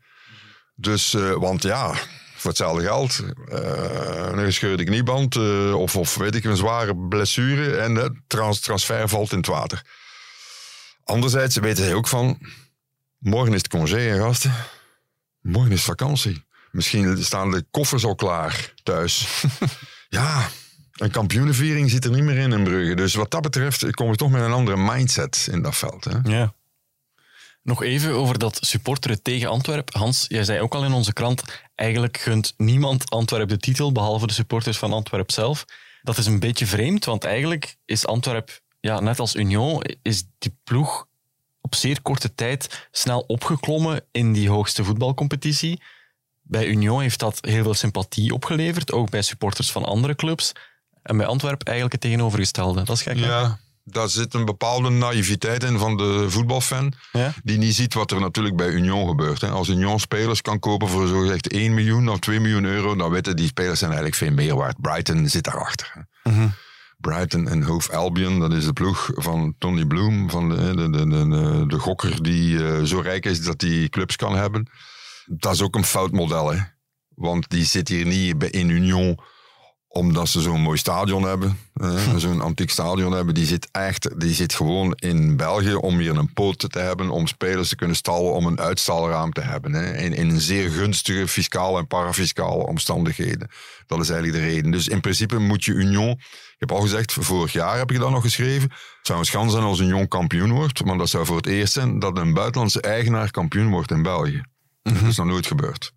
Dus, 0.74 1.14
eh, 1.14 1.32
want 1.32 1.62
ja, 1.62 1.94
voor 2.34 2.50
hetzelfde 2.50 2.82
geld, 2.82 3.20
eh, 3.48 4.28
een 4.32 4.44
gescheurde 4.44 4.84
knieband 4.84 5.36
eh, 5.36 5.74
of, 5.74 5.96
of 5.96 6.14
weet 6.14 6.34
ik, 6.34 6.44
een 6.44 6.56
zware 6.56 6.96
blessure 6.96 7.76
en 7.76 7.94
de 7.94 8.22
trans 8.26 8.60
transfer 8.60 9.08
valt 9.08 9.32
in 9.32 9.38
het 9.38 9.46
water. 9.46 9.82
Anderzijds 11.04 11.56
weten 11.56 11.84
zij 11.84 11.94
ook 11.94 12.08
van, 12.08 12.38
morgen 13.18 13.52
is 13.52 13.58
het 13.58 13.68
congé, 13.68 14.00
hè, 14.00 14.18
gasten. 14.18 14.52
Morgen 15.40 15.72
is 15.72 15.84
vakantie. 15.84 16.44
Misschien 16.70 17.24
staan 17.24 17.50
de 17.50 17.64
koffers 17.70 18.04
al 18.04 18.14
klaar 18.14 18.72
thuis. 18.82 19.44
ja, 20.08 20.48
een 20.92 21.10
kampioenenviering 21.10 21.90
zit 21.90 22.04
er 22.04 22.10
niet 22.10 22.22
meer 22.22 22.36
in 22.36 22.52
in 22.52 22.64
Brugge. 22.64 22.94
Dus 22.94 23.14
wat 23.14 23.30
dat 23.30 23.42
betreft 23.42 23.90
kom 23.90 24.10
je 24.10 24.16
toch 24.16 24.30
met 24.30 24.42
een 24.42 24.52
andere 24.52 24.76
mindset 24.76 25.48
in 25.50 25.62
dat 25.62 25.76
veld. 25.76 26.04
Hè? 26.04 26.18
Ja. 26.22 26.54
Nog 27.66 27.82
even 27.82 28.12
over 28.12 28.38
dat 28.38 28.58
supporteren 28.60 29.22
tegen 29.22 29.48
Antwerpen. 29.48 29.98
Hans, 29.98 30.24
jij 30.28 30.44
zei 30.44 30.60
ook 30.60 30.74
al 30.74 30.84
in 30.84 30.92
onze 30.92 31.12
krant, 31.12 31.42
eigenlijk 31.74 32.18
gunt 32.18 32.54
niemand 32.56 33.10
Antwerpen 33.10 33.48
de 33.48 33.56
titel, 33.56 33.92
behalve 33.92 34.26
de 34.26 34.32
supporters 34.32 34.78
van 34.78 34.92
Antwerpen 34.92 35.34
zelf. 35.34 35.64
Dat 36.02 36.18
is 36.18 36.26
een 36.26 36.40
beetje 36.40 36.66
vreemd, 36.66 37.04
want 37.04 37.24
eigenlijk 37.24 37.76
is 37.84 38.06
Antwerpen, 38.06 38.54
ja, 38.80 39.00
net 39.00 39.18
als 39.18 39.34
Union, 39.34 39.82
is 40.02 40.24
die 40.38 40.58
ploeg 40.64 41.06
op 41.60 41.74
zeer 41.74 42.02
korte 42.02 42.34
tijd 42.34 42.88
snel 42.90 43.20
opgeklommen 43.26 44.04
in 44.12 44.32
die 44.32 44.48
hoogste 44.48 44.84
voetbalcompetitie. 44.84 45.82
Bij 46.42 46.66
Union 46.66 47.00
heeft 47.00 47.18
dat 47.18 47.38
heel 47.40 47.62
veel 47.62 47.74
sympathie 47.74 48.32
opgeleverd, 48.32 48.92
ook 48.92 49.10
bij 49.10 49.22
supporters 49.22 49.72
van 49.72 49.84
andere 49.84 50.14
clubs. 50.14 50.52
En 51.02 51.16
bij 51.16 51.26
Antwerpen 51.26 51.66
eigenlijk 51.66 52.02
het 52.02 52.10
tegenovergestelde. 52.10 52.82
Dat 52.82 52.96
is 52.96 53.02
gek. 53.02 53.16
Ja, 53.16 53.58
daar 53.88 54.08
zit 54.08 54.34
een 54.34 54.44
bepaalde 54.44 54.90
naïviteit 54.90 55.62
in 55.62 55.78
van 55.78 55.96
de 55.96 56.30
voetbalfan. 56.30 56.92
Ja? 57.12 57.32
Die 57.42 57.58
niet 57.58 57.74
ziet 57.74 57.94
wat 57.94 58.10
er 58.10 58.20
natuurlijk 58.20 58.56
bij 58.56 58.68
Union 58.68 59.08
gebeurt. 59.08 59.40
Hè. 59.40 59.48
Als 59.48 59.68
Union 59.68 60.00
spelers 60.00 60.40
kan 60.42 60.58
kopen 60.58 60.88
voor 60.88 61.06
zogezegd 61.06 61.48
1 61.48 61.74
miljoen 61.74 62.08
of 62.08 62.18
2 62.18 62.40
miljoen 62.40 62.64
euro, 62.64 62.96
dan 62.96 63.10
weten 63.10 63.36
die 63.36 63.46
spelers 63.46 63.78
zijn 63.78 63.90
eigenlijk 63.90 64.20
veel 64.20 64.32
meer 64.32 64.56
waard. 64.56 64.80
Brighton 64.80 65.28
zit 65.28 65.44
daarachter. 65.44 65.90
hè. 66.22 66.30
Mhm. 66.32 66.48
Brighton 66.98 67.48
en 67.48 67.62
Hove 67.62 67.92
Albion, 67.96 68.40
dat 68.40 68.52
is 68.52 68.64
de 68.64 68.72
ploeg 68.72 69.10
van 69.14 69.54
Tony 69.58 69.84
Bloom, 69.84 70.30
van 70.30 70.48
de, 70.48 70.74
de, 70.74 70.90
de, 70.90 71.08
de, 71.08 71.64
de 71.68 71.78
gokker 71.78 72.22
die 72.22 72.64
eh, 72.66 72.82
zo 72.82 73.00
rijk 73.00 73.24
is 73.24 73.40
dat 73.42 73.60
hij 73.60 73.86
clubs 73.90 74.16
kan 74.16 74.36
hebben. 74.36 74.70
Dat 75.26 75.52
is 75.54 75.62
ook 75.62 75.74
een 75.76 75.84
fout 75.84 76.12
model, 76.12 76.52
hè. 76.52 76.58
Want 77.14 77.48
die 77.50 77.64
zit 77.64 77.88
hier 77.88 78.06
niet 78.06 78.38
bij- 78.38 78.48
in 78.50 78.68
Union 78.68 79.18
omdat 79.96 80.28
ze 80.28 80.40
zo'n 80.40 80.60
mooi 80.60 80.78
stadion 80.78 81.22
hebben, 81.22 81.58
zo'n 82.16 82.40
antiek 82.40 82.70
stadion 82.70 83.12
hebben. 83.12 83.34
Die 83.34 83.46
zit 83.46 83.68
echt, 83.72 84.20
die 84.20 84.34
zit 84.34 84.54
gewoon 84.54 84.92
in 84.94 85.36
België 85.36 85.74
om 85.74 85.98
hier 85.98 86.16
een 86.16 86.32
poot 86.32 86.72
te 86.72 86.78
hebben, 86.78 87.10
om 87.10 87.26
spelers 87.26 87.68
te 87.68 87.76
kunnen 87.76 87.96
stallen, 87.96 88.32
om 88.32 88.46
een 88.46 88.60
uitstalraam 88.60 89.32
te 89.32 89.40
hebben. 89.40 89.72
Hè, 89.72 89.96
in, 89.96 90.14
in 90.14 90.40
zeer 90.40 90.70
gunstige 90.70 91.28
fiscale 91.28 91.78
en 91.78 91.86
parafiscale 91.86 92.66
omstandigheden. 92.66 93.48
Dat 93.86 94.00
is 94.00 94.10
eigenlijk 94.10 94.42
de 94.42 94.50
reden. 94.50 94.70
Dus 94.70 94.88
in 94.88 95.00
principe 95.00 95.38
moet 95.38 95.64
je 95.64 95.72
Union, 95.72 96.10
ik 96.10 96.56
heb 96.56 96.72
al 96.72 96.80
gezegd, 96.80 97.12
vorig 97.12 97.52
jaar 97.52 97.78
heb 97.78 97.90
ik 97.90 97.98
dat 97.98 98.10
nog 98.10 98.22
geschreven, 98.22 98.68
het 98.70 99.06
zou 99.06 99.18
een 99.18 99.24
schande 99.24 99.52
zijn 99.52 99.64
als 99.64 99.80
Union 99.80 100.08
kampioen 100.08 100.52
wordt, 100.52 100.84
maar 100.84 100.98
dat 100.98 101.08
zou 101.08 101.26
voor 101.26 101.36
het 101.36 101.46
eerst 101.46 101.72
zijn 101.72 101.98
dat 101.98 102.18
een 102.18 102.34
buitenlandse 102.34 102.80
eigenaar 102.80 103.30
kampioen 103.30 103.70
wordt 103.70 103.90
in 103.90 104.02
België. 104.02 104.42
Dat 104.82 105.02
is 105.02 105.16
nog 105.16 105.26
nooit 105.26 105.46
gebeurd. 105.46 105.92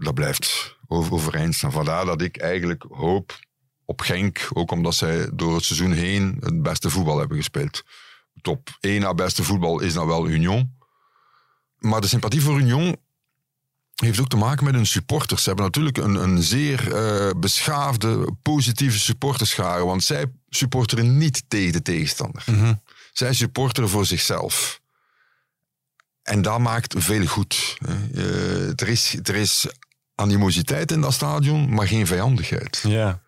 Dat 0.00 0.14
blijft 0.14 0.76
over, 0.86 1.12
overeind 1.12 1.54
staan. 1.54 1.72
Vandaar 1.72 2.04
dat 2.04 2.22
ik 2.22 2.36
eigenlijk 2.36 2.84
hoop 2.88 3.38
op 3.86 4.00
Genk, 4.00 4.48
ook 4.52 4.70
omdat 4.70 4.94
zij 4.94 5.30
door 5.32 5.54
het 5.54 5.64
seizoen 5.64 5.92
heen 5.92 6.36
het 6.40 6.62
beste 6.62 6.90
voetbal 6.90 7.18
hebben 7.18 7.36
gespeeld. 7.36 7.82
Top 8.42 8.76
1 8.80 9.00
na 9.00 9.14
beste 9.14 9.42
voetbal 9.42 9.80
is 9.80 9.94
dan 9.94 10.06
wel 10.06 10.28
Union. 10.28 10.76
Maar 11.78 12.00
de 12.00 12.06
sympathie 12.06 12.42
voor 12.42 12.58
Union 12.58 12.96
heeft 13.94 14.20
ook 14.20 14.28
te 14.28 14.36
maken 14.36 14.64
met 14.64 14.74
hun 14.74 14.86
supporters. 14.86 15.42
Ze 15.42 15.48
hebben 15.48 15.66
natuurlijk 15.66 15.96
een, 15.96 16.14
een 16.14 16.42
zeer 16.42 16.94
eh, 16.94 17.30
beschaafde, 17.36 18.32
positieve 18.42 18.98
supporterschare. 18.98 19.84
Want 19.84 20.04
zij 20.04 20.26
supporteren 20.48 21.18
niet 21.18 21.44
tegen 21.48 21.72
de 21.72 21.82
tegenstander. 21.82 22.44
Zij 23.12 23.32
supporteren 23.32 23.90
voor 23.90 24.06
zichzelf. 24.06 24.80
En 26.22 26.42
dat 26.42 26.58
maakt 26.58 26.94
veel 26.98 27.26
goed. 27.26 27.76
Eh, 28.14 28.80
er, 28.80 28.88
is, 28.88 29.18
er 29.22 29.34
is 29.34 29.66
animositeit 30.14 30.92
in 30.92 31.00
dat 31.00 31.12
stadion, 31.12 31.74
maar 31.74 31.86
geen 31.86 32.06
vijandigheid. 32.06 32.80
Ja. 32.82 33.24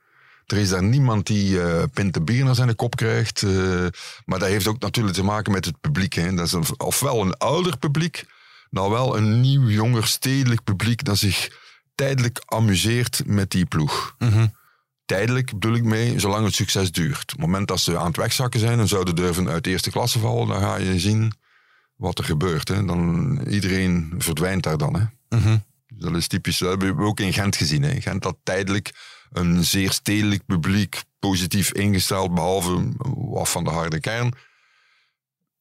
Er 0.49 0.57
is 0.57 0.69
daar 0.69 0.83
niemand 0.83 1.27
die 1.27 1.63
eh 1.63 1.83
pinten 1.93 2.25
bier 2.25 2.45
naar 2.45 2.55
zijn 2.55 2.77
kop 2.77 2.97
krijgt. 2.97 3.43
eh, 3.43 3.51
maar 4.25 4.39
dat 4.39 4.49
heeft 4.49 4.67
ook 4.67 4.79
natuurlijk 4.81 5.17
te 5.17 5.25
maken 5.25 5.53
met 5.53 5.65
het 5.65 5.81
publiek. 5.81 6.13
Hè. 6.15 6.35
Dat 6.35 6.47
is 6.47 6.53
een, 6.53 6.65
ofwel 6.77 7.21
een 7.23 7.37
ouder 7.37 7.79
publiek, 7.79 8.25
dan 8.71 8.91
wel 8.91 9.17
een 9.17 9.41
nieuw, 9.41 9.69
jonger, 9.69 10.07
stedelijk 10.07 10.65
publiek 10.65 11.05
dat 11.05 11.19
zich 11.19 11.49
tijdelijk 11.95 12.43
amuseert 12.47 13.23
met 13.27 13.51
die 13.51 13.67
ploeg. 13.67 14.17
Tijdelijk 15.05 15.53
bedoel 15.53 15.75
ik 15.75 15.85
mee, 15.85 16.19
zolang 16.19 16.45
het 16.45 16.55
succes 16.55 16.93
duurt. 16.93 17.23
Op 17.23 17.29
het 17.29 17.39
moment 17.41 17.69
dat 17.69 17.81
ze 17.81 17.99
aan 17.99 18.07
het 18.07 18.17
wegzakken 18.17 18.61
zijn 18.61 18.79
en 18.79 18.89
zouden 18.89 19.15
durven 19.17 19.49
uit 19.49 19.65
de 19.65 19.71
eerste 19.71 19.91
klasse 19.91 20.19
vallen, 20.19 20.49
dan 20.49 20.61
ga 20.61 20.77
je 20.77 20.99
zien 20.99 21.33
wat 21.97 22.19
er 22.19 22.25
gebeurt. 22.25 22.69
Hè. 22.69 22.85
Dan, 22.85 23.39
iedereen 23.49 24.15
verdwijnt 24.19 24.63
daar 24.63 24.79
dan. 24.79 24.95
Hè. 24.95 25.05
Dat 25.95 26.15
is 26.17 26.27
typisch, 26.27 26.59
dat 26.59 26.69
hebben 26.69 26.97
we 26.97 27.03
ook 27.03 27.21
in 27.21 27.33
Gent 27.33 27.57
gezien. 27.57 27.83
Hè. 27.83 28.01
Gent 28.01 28.25
had 28.25 28.37
tijdelijk 28.43 28.91
een 29.33 29.65
zeer 29.65 29.93
stedelijk 29.93 30.47
publiek, 30.47 31.03
positief 31.19 31.73
ingesteld, 31.73 32.35
behalve 32.35 32.93
wat 33.15 33.49
van 33.49 33.65
de 33.65 33.71
harde 33.71 34.01
kern. 34.01 34.33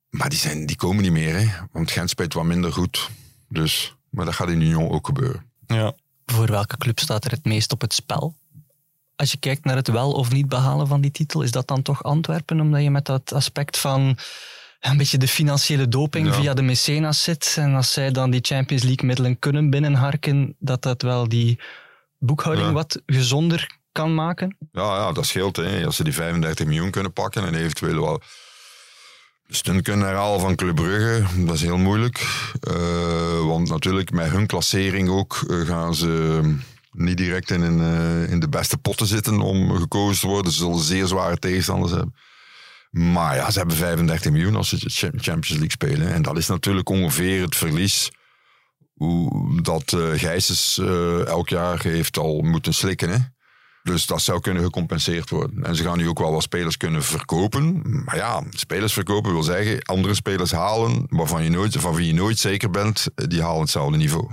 Maar 0.10 0.30
die, 0.30 0.39
zijn, 0.39 0.65
die 0.65 0.75
komen 0.75 1.03
niet 1.03 1.12
meer, 1.12 1.36
hè. 1.39 1.47
want 1.71 1.91
Gent 1.91 2.10
speelt 2.10 2.34
wat 2.34 2.43
minder 2.43 2.73
goed. 2.73 3.10
Dus, 3.49 3.95
maar 4.10 4.25
dat 4.25 4.34
gaat 4.34 4.49
in 4.49 4.62
Union 4.62 4.89
ook 4.89 5.06
gebeuren. 5.06 5.51
Ja. 5.67 5.93
Voor 6.25 6.47
welke 6.47 6.77
club 6.77 6.99
staat 6.99 7.25
er 7.25 7.32
het 7.32 7.45
meest 7.45 7.71
op 7.71 7.82
het 7.82 7.93
spel? 7.93 8.36
Als 9.15 9.32
je 9.32 9.38
kijkt 9.38 9.65
naar 9.65 9.75
het 9.75 9.88
wel 9.88 10.12
of 10.12 10.32
niet 10.32 10.47
behalen 10.49 10.88
van 10.88 11.01
die 11.01 11.12
titel, 11.12 11.41
is 11.41 11.51
dat 11.51 11.67
dan 11.67 11.82
toch 11.82 12.03
Antwerpen? 12.03 12.60
Omdat 12.60 12.82
je 12.84 12.91
met 12.91 13.06
dat 13.06 13.34
aspect 13.34 13.77
van 13.77 14.17
een 14.80 14.97
beetje 14.97 15.17
de 15.17 15.27
financiële 15.27 15.88
doping 15.88 16.27
Ja. 16.27 16.34
via 16.34 16.53
de 16.53 16.62
mecenas 16.62 17.23
zit. 17.23 17.56
En 17.60 17.75
als 17.75 17.93
zij 17.93 18.12
dan 18.12 18.30
die 18.32 18.41
Champions 18.43 18.84
League 18.84 19.06
middelen 19.08 19.39
kunnen 19.39 19.69
binnenharken, 19.69 20.56
dat 20.60 20.82
dat 20.82 21.01
wel 21.01 21.27
die 21.30 21.60
boekhouding 22.19 22.67
Ja. 22.67 22.73
wat 22.73 23.01
gezonder 23.06 23.77
kan 23.91 24.13
maken. 24.15 24.58
Ja, 24.71 24.95
ja 24.95 25.12
dat 25.12 25.25
scheelt. 25.25 25.56
Hè. 25.56 25.86
Als 25.86 25.95
ze 25.95 26.03
die 26.03 26.13
35 26.13 26.65
miljoen 26.65 26.91
kunnen 26.91 27.13
pakken 27.13 27.45
en 27.45 27.56
eventueel 27.56 28.01
wel 28.01 28.21
stunt 29.49 29.82
kunnen 29.82 30.08
herhalen 30.08 30.39
van 30.39 30.56
Club 30.56 30.75
Brugge, 30.75 31.23
dat 31.45 31.56
is 31.56 31.62
heel 31.62 31.77
moeilijk. 31.77 32.25
Eh, 32.60 33.45
want 33.45 33.69
natuurlijk, 33.69 34.12
met 34.12 34.30
hun 34.30 34.47
klassering 34.47 35.10
ook 35.10 35.43
eh, 35.49 35.60
gaan 35.67 35.95
ze 35.95 36.41
niet 36.91 37.17
direct 37.17 37.51
in, 37.51 37.62
eh, 37.82 38.32
in 38.32 38.39
de 38.39 38.49
beste 38.49 38.77
potten 38.77 39.08
zitten 39.08 39.39
om 39.41 39.75
gekozen 39.75 40.19
te 40.21 40.27
worden. 40.27 40.51
Ze 40.51 40.58
zullen 40.58 40.80
zeer 40.80 41.08
zware 41.08 41.38
tegenstanders 41.38 41.91
hebben. 41.91 42.15
Maar 42.91 43.36
ja, 43.36 43.51
ze 43.51 43.58
hebben 43.58 43.77
35 43.77 44.32
miljoen 44.32 44.56
als 44.56 44.69
ze 44.69 44.80
de 44.80 44.89
Cha- 44.89 45.08
Champions 45.12 45.49
League 45.49 45.71
spelen. 45.71 46.13
En 46.13 46.21
dat 46.21 46.38
is 46.38 46.47
natuurlijk 46.47 46.89
ongeveer 46.89 47.41
het 47.41 47.56
verlies 47.56 48.12
hoe, 48.97 49.62
dat 49.62 49.93
eh 49.93 50.10
Gijsens 50.13 50.77
eh, 50.77 51.25
elk 51.25 51.49
jaar 51.49 51.81
heeft 51.81 52.17
al 52.17 52.41
moeten 52.41 52.73
slikken. 52.73 53.10
Hè? 53.10 53.17
Dus 53.83 54.05
dat 54.05 54.21
zou 54.21 54.39
kunnen 54.39 54.63
gecompenseerd 54.63 55.29
worden. 55.29 55.63
En 55.63 55.75
ze 55.75 55.83
gaan 55.83 55.97
nu 55.97 56.07
ook 56.10 56.19
wel 56.19 56.31
wat 56.31 56.43
spelers 56.43 56.77
kunnen 56.77 57.03
verkopen. 57.03 57.81
Maar 58.05 58.15
ja, 58.15 58.43
spelers 58.49 58.93
verkopen 58.93 59.31
wil 59.31 59.43
zeggen 59.43 59.81
andere 59.81 60.13
spelers 60.13 60.51
halen 60.51 61.05
waarvan 61.10 61.43
je 61.43 61.49
nooit, 61.49 61.75
van 61.75 61.95
wie 61.95 62.07
je 62.07 62.13
nooit 62.13 62.38
zeker 62.38 62.69
bent, 62.69 63.07
die 63.15 63.41
halen 63.41 63.62
hetzelfde 63.62 63.97
niveau. 63.97 64.29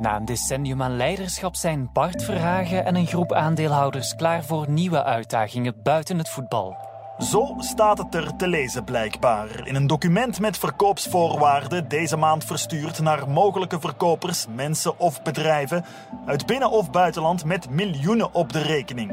Na 0.00 0.16
een 0.16 0.24
decennium 0.24 0.82
aan 0.82 0.96
leiderschap 0.96 1.56
zijn 1.56 1.90
Bart 1.92 2.24
Verhagen 2.24 2.84
en 2.84 2.96
een 2.96 3.06
groep 3.06 3.32
aandeelhouders 3.32 4.14
klaar 4.14 4.44
voor 4.44 4.70
nieuwe 4.70 5.04
uitdagingen 5.04 5.82
buiten 5.82 6.18
het 6.18 6.28
voetbal. 6.28 6.87
Zo 7.18 7.54
staat 7.58 7.98
het 7.98 8.14
er 8.14 8.36
te 8.36 8.48
lezen 8.48 8.84
blijkbaar. 8.84 9.66
In 9.66 9.74
een 9.74 9.86
document 9.86 10.40
met 10.40 10.58
verkoopsvoorwaarden 10.58 11.88
deze 11.88 12.16
maand 12.16 12.44
verstuurd 12.44 13.00
naar 13.00 13.28
mogelijke 13.28 13.80
verkopers, 13.80 14.46
mensen 14.54 14.98
of 14.98 15.22
bedrijven 15.22 15.84
uit 16.26 16.46
binnen- 16.46 16.70
of 16.70 16.90
buitenland 16.90 17.44
met 17.44 17.70
miljoenen 17.70 18.34
op 18.34 18.52
de 18.52 18.62
rekening. 18.62 19.12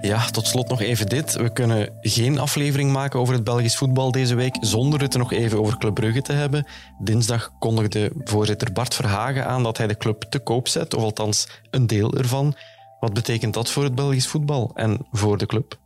Ja, 0.00 0.24
tot 0.30 0.46
slot 0.46 0.68
nog 0.68 0.80
even 0.80 1.06
dit. 1.06 1.34
We 1.34 1.52
kunnen 1.52 1.92
geen 2.00 2.38
aflevering 2.38 2.92
maken 2.92 3.20
over 3.20 3.34
het 3.34 3.44
Belgisch 3.44 3.76
voetbal 3.76 4.10
deze 4.10 4.34
week 4.34 4.56
zonder 4.60 5.00
het 5.00 5.16
nog 5.16 5.32
even 5.32 5.58
over 5.58 5.78
Club 5.78 5.94
Brugge 5.94 6.22
te 6.22 6.32
hebben. 6.32 6.66
Dinsdag 6.98 7.52
kondigde 7.58 8.12
voorzitter 8.24 8.72
Bart 8.72 8.94
Verhagen 8.94 9.46
aan 9.46 9.62
dat 9.62 9.76
hij 9.76 9.86
de 9.86 9.96
club 9.96 10.22
te 10.28 10.38
koop 10.38 10.68
zet, 10.68 10.94
of 10.94 11.02
althans 11.02 11.48
een 11.70 11.86
deel 11.86 12.14
ervan. 12.14 12.56
Wat 13.00 13.12
betekent 13.12 13.54
dat 13.54 13.70
voor 13.70 13.84
het 13.84 13.94
Belgisch 13.94 14.26
voetbal 14.26 14.70
en 14.74 15.06
voor 15.10 15.38
de 15.38 15.46
club? 15.46 15.84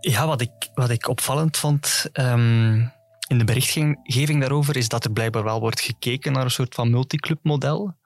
Ja, 0.00 0.26
wat 0.26 0.40
ik, 0.40 0.70
wat 0.74 0.90
ik 0.90 1.08
opvallend 1.08 1.56
vond 1.56 2.06
um, 2.12 2.92
in 3.26 3.38
de 3.38 3.44
berichtgeving 3.44 4.40
daarover 4.40 4.76
is 4.76 4.88
dat 4.88 5.04
er 5.04 5.12
blijkbaar 5.12 5.44
wel 5.44 5.60
wordt 5.60 5.80
gekeken 5.80 6.32
naar 6.32 6.44
een 6.44 6.50
soort 6.50 6.74
van 6.74 6.90
multiclubmodel. 6.90 7.98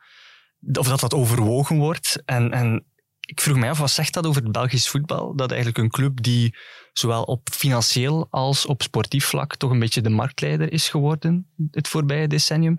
Of 0.73 0.89
dat 0.89 1.01
dat 1.01 1.15
overwogen 1.15 1.79
wordt. 1.79 2.23
En, 2.25 2.53
en 2.53 2.85
ik 3.21 3.41
vroeg 3.41 3.57
mij 3.57 3.71
af, 3.71 3.79
wat 3.79 3.91
zegt 3.91 4.15
dat 4.15 4.27
over 4.27 4.43
het 4.43 4.53
Belgisch 4.53 4.89
voetbal? 4.89 5.37
Dat 5.37 5.51
eigenlijk 5.51 5.79
een 5.79 5.91
club 5.91 6.23
die 6.23 6.57
zowel 6.93 7.23
op 7.23 7.49
financieel 7.53 8.27
als 8.31 8.67
op 8.67 8.83
sportief 8.83 9.25
vlak 9.25 9.57
toch 9.57 9.71
een 9.71 9.79
beetje 9.79 10.01
de 10.01 10.11
marktleider 10.11 10.73
is 10.73 10.89
geworden 10.89 11.49
het 11.71 11.89
voorbije 11.89 12.29
decennium, 12.29 12.77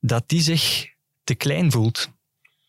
dat 0.00 0.28
die 0.28 0.40
zich 0.40 0.92
te 1.24 1.34
klein 1.34 1.72
voelt. 1.72 2.10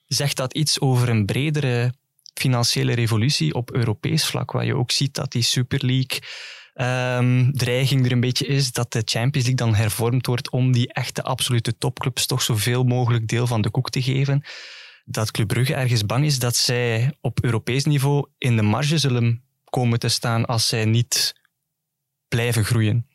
Zegt 0.06 0.38
dat 0.38 0.54
iets 0.54 0.80
over 0.80 1.10
een 1.10 1.26
bredere 1.26 1.94
financiële 2.40 2.94
revolutie 2.94 3.54
op 3.54 3.74
Europees 3.74 4.26
vlak, 4.26 4.52
waar 4.52 4.66
je 4.66 4.76
ook 4.76 4.92
ziet 4.92 5.14
dat 5.14 5.32
die 5.32 5.42
Super 5.42 5.86
League 5.86 6.20
um, 7.20 7.52
dreiging 7.54 8.06
er 8.06 8.12
een 8.12 8.20
beetje 8.20 8.46
is, 8.46 8.72
dat 8.72 8.92
de 8.92 9.02
Champions 9.06 9.48
League 9.48 9.56
dan 9.56 9.76
hervormd 9.76 10.26
wordt 10.26 10.50
om 10.50 10.72
die 10.72 10.94
echte 10.94 11.24
absolute 11.24 11.78
topclubs 11.78 12.26
toch 12.26 12.42
zoveel 12.42 12.84
mogelijk 12.84 13.28
deel 13.28 13.48
van 13.48 13.62
de 13.62 13.70
koek 13.70 13.90
te 13.90 14.02
geven. 14.02 14.44
Dat 15.06 15.32
Club 15.32 15.48
Brugge 15.48 15.74
ergens 15.74 16.06
bang 16.06 16.26
is 16.26 16.40
dat 16.40 16.56
zij 16.56 17.14
op 17.22 17.44
Europees 17.44 17.86
niveau 17.86 18.28
in 18.38 18.56
de 18.56 18.62
marge 18.62 18.98
zullen 18.98 19.44
komen 19.64 20.00
te 20.00 20.08
staan 20.08 20.46
als 20.46 20.68
zij 20.68 20.86
niet 20.86 21.34
blijven 22.28 22.66
groeien. 22.66 23.08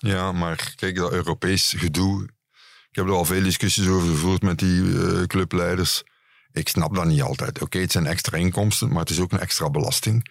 Ja, 0.00 0.32
maar 0.32 0.72
kijk, 0.76 0.96
dat 0.96 1.12
Europees 1.12 1.74
gedoe. 1.76 2.22
Ik 2.90 2.96
heb 2.96 3.06
er 3.06 3.12
al 3.12 3.24
veel 3.24 3.42
discussies 3.42 3.88
over 3.88 4.08
gevoerd 4.08 4.42
met 4.42 4.58
die 4.58 4.82
uh, 4.82 5.22
clubleiders. 5.22 6.02
Ik 6.52 6.68
snap 6.68 6.94
dat 6.94 7.04
niet 7.04 7.22
altijd. 7.22 7.62
Oké, 7.62 7.78
het 7.78 7.92
zijn 7.92 8.06
extra 8.06 8.36
inkomsten, 8.36 8.88
maar 8.88 9.00
het 9.00 9.10
is 9.10 9.20
ook 9.20 9.32
een 9.32 9.40
extra 9.40 9.70
belasting. 9.70 10.30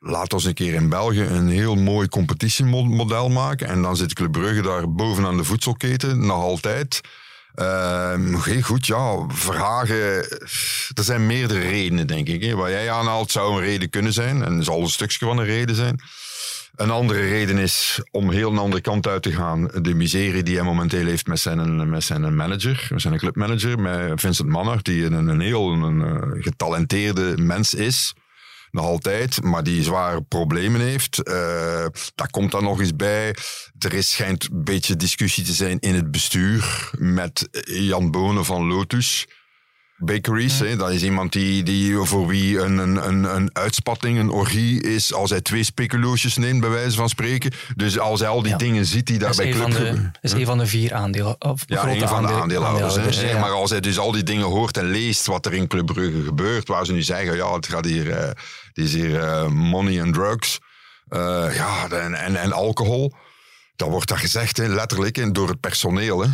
Laat 0.00 0.32
ons 0.32 0.44
een 0.44 0.54
keer 0.54 0.74
in 0.74 0.88
België 0.88 1.20
een 1.20 1.48
heel 1.48 1.74
mooi 1.74 2.08
competitiemodel 2.08 3.28
maken. 3.28 3.68
En 3.68 3.82
dan 3.82 3.96
zit 3.96 4.14
Club 4.14 4.32
Brugge 4.32 4.62
daar 4.62 4.92
bovenaan 4.92 5.36
de 5.36 5.44
voedselketen, 5.44 6.26
nog 6.26 6.42
altijd. 6.42 7.00
Uh, 7.54 8.62
goed, 8.62 8.86
ja, 8.86 9.26
vragen. 9.28 10.30
Er 10.94 11.04
zijn 11.04 11.26
meerdere 11.26 11.60
redenen, 11.60 12.06
denk 12.06 12.28
ik. 12.28 12.42
Hè. 12.42 12.54
Wat 12.54 12.68
jij 12.68 12.90
aanhaalt 12.90 13.30
zou 13.30 13.54
een 13.54 13.64
reden 13.64 13.90
kunnen 13.90 14.12
zijn. 14.12 14.44
En 14.44 14.64
zal 14.64 14.80
een 14.80 14.88
stukje 14.88 15.26
van 15.26 15.38
een 15.38 15.44
reden 15.44 15.74
zijn. 15.74 16.00
Een 16.72 16.90
andere 16.90 17.20
reden 17.20 17.58
is 17.58 18.00
om 18.10 18.30
heel 18.30 18.50
een 18.50 18.58
andere 18.58 18.82
kant 18.82 19.06
uit 19.06 19.22
te 19.22 19.32
gaan. 19.32 19.68
De 19.82 19.94
miserie 19.94 20.42
die 20.42 20.56
hij 20.56 20.64
momenteel 20.64 21.06
heeft 21.06 21.26
met 21.26 21.40
zijn, 21.40 21.90
met 21.90 22.04
zijn 22.04 22.34
manager, 22.34 22.86
met 22.90 23.00
zijn 23.00 23.18
clubmanager, 23.18 23.80
met 23.80 24.20
Vincent 24.20 24.48
Manner, 24.48 24.82
die 24.82 25.04
een, 25.04 25.28
een 25.28 25.40
heel 25.40 25.72
een, 25.72 25.82
een 25.82 26.42
getalenteerde 26.42 27.36
mens 27.36 27.74
is. 27.74 28.14
Nog 28.70 28.84
altijd, 28.84 29.42
maar 29.42 29.62
die 29.62 29.82
zware 29.82 30.22
problemen 30.22 30.80
heeft. 30.80 31.18
Uh, 31.18 31.34
daar 32.14 32.30
komt 32.30 32.50
dan 32.50 32.62
nog 32.62 32.80
eens 32.80 32.96
bij. 32.96 33.36
Er 33.78 33.92
is, 33.92 34.10
schijnt 34.10 34.48
een 34.50 34.64
beetje 34.64 34.96
discussie 34.96 35.44
te 35.44 35.52
zijn 35.52 35.78
in 35.78 35.94
het 35.94 36.10
bestuur 36.10 36.90
met 36.98 37.48
Jan 37.64 38.10
Bonen 38.10 38.44
van 38.44 38.66
Lotus 38.66 39.26
bakeries. 40.04 40.58
Hè, 40.58 40.76
dat 40.76 40.90
is 40.90 41.02
iemand 41.02 41.32
die, 41.32 41.62
die 41.62 41.96
voor 41.96 42.26
wie 42.26 42.58
een, 42.58 42.78
een, 42.78 43.36
een 43.36 43.50
uitspatting, 43.52 44.18
een 44.18 44.30
orgie 44.30 44.82
is 44.82 45.12
als 45.12 45.30
hij 45.30 45.40
twee 45.40 45.62
speculoosjes 45.64 46.36
neemt, 46.36 46.60
bij 46.60 46.70
wijze 46.70 46.96
van 46.96 47.08
spreken. 47.08 47.52
Dus 47.76 47.98
als 47.98 48.20
hij 48.20 48.28
al 48.28 48.42
die 48.42 48.56
dingen 48.56 48.86
ziet 48.86 49.06
die 49.06 49.18
daar 49.18 49.34
bij 49.36 49.50
Club... 49.50 49.70
Dat 49.70 50.12
is 50.20 50.32
een 50.32 50.46
van 50.46 50.58
de 50.58 50.66
vier 50.66 50.94
aandelen. 50.94 51.36
Of 51.38 51.62
ja, 51.66 51.86
een 51.86 52.08
van 52.08 52.26
de 52.26 52.32
aandeelhouders. 52.32 53.20
ja. 53.20 53.38
Maar 53.38 53.50
als 53.50 53.70
hij 53.70 53.80
dus 53.80 53.98
al 53.98 54.12
die 54.12 54.22
dingen 54.22 54.46
hoort 54.46 54.76
en 54.76 54.90
leest 54.90 55.26
wat 55.26 55.46
er 55.46 55.52
in 55.52 55.66
Club 55.66 55.86
Brugge 55.86 56.22
gebeurt, 56.22 56.68
waar 56.68 56.86
ze 56.86 56.92
nu 56.92 57.02
zeggen, 57.02 57.36
ja, 57.36 57.54
het 57.54 57.66
gaat 57.66 57.84
hier, 57.84 58.06
uh, 58.06 58.16
het 58.16 58.38
is 58.72 58.92
hier 58.94 59.10
uh, 59.10 59.46
money 59.48 60.02
and 60.02 60.14
drugs. 60.14 60.58
Uh, 61.08 61.46
ja, 61.54 61.88
en, 61.90 62.14
en, 62.14 62.36
en 62.36 62.52
alcohol. 62.52 63.12
Dat 63.76 63.88
wordt 63.88 64.08
daar 64.08 64.18
gezegd, 64.18 64.56
hè, 64.56 64.66
letterlijk, 64.66 65.34
door 65.34 65.48
het 65.48 65.60
personeel. 65.60 66.20
Hè 66.20 66.28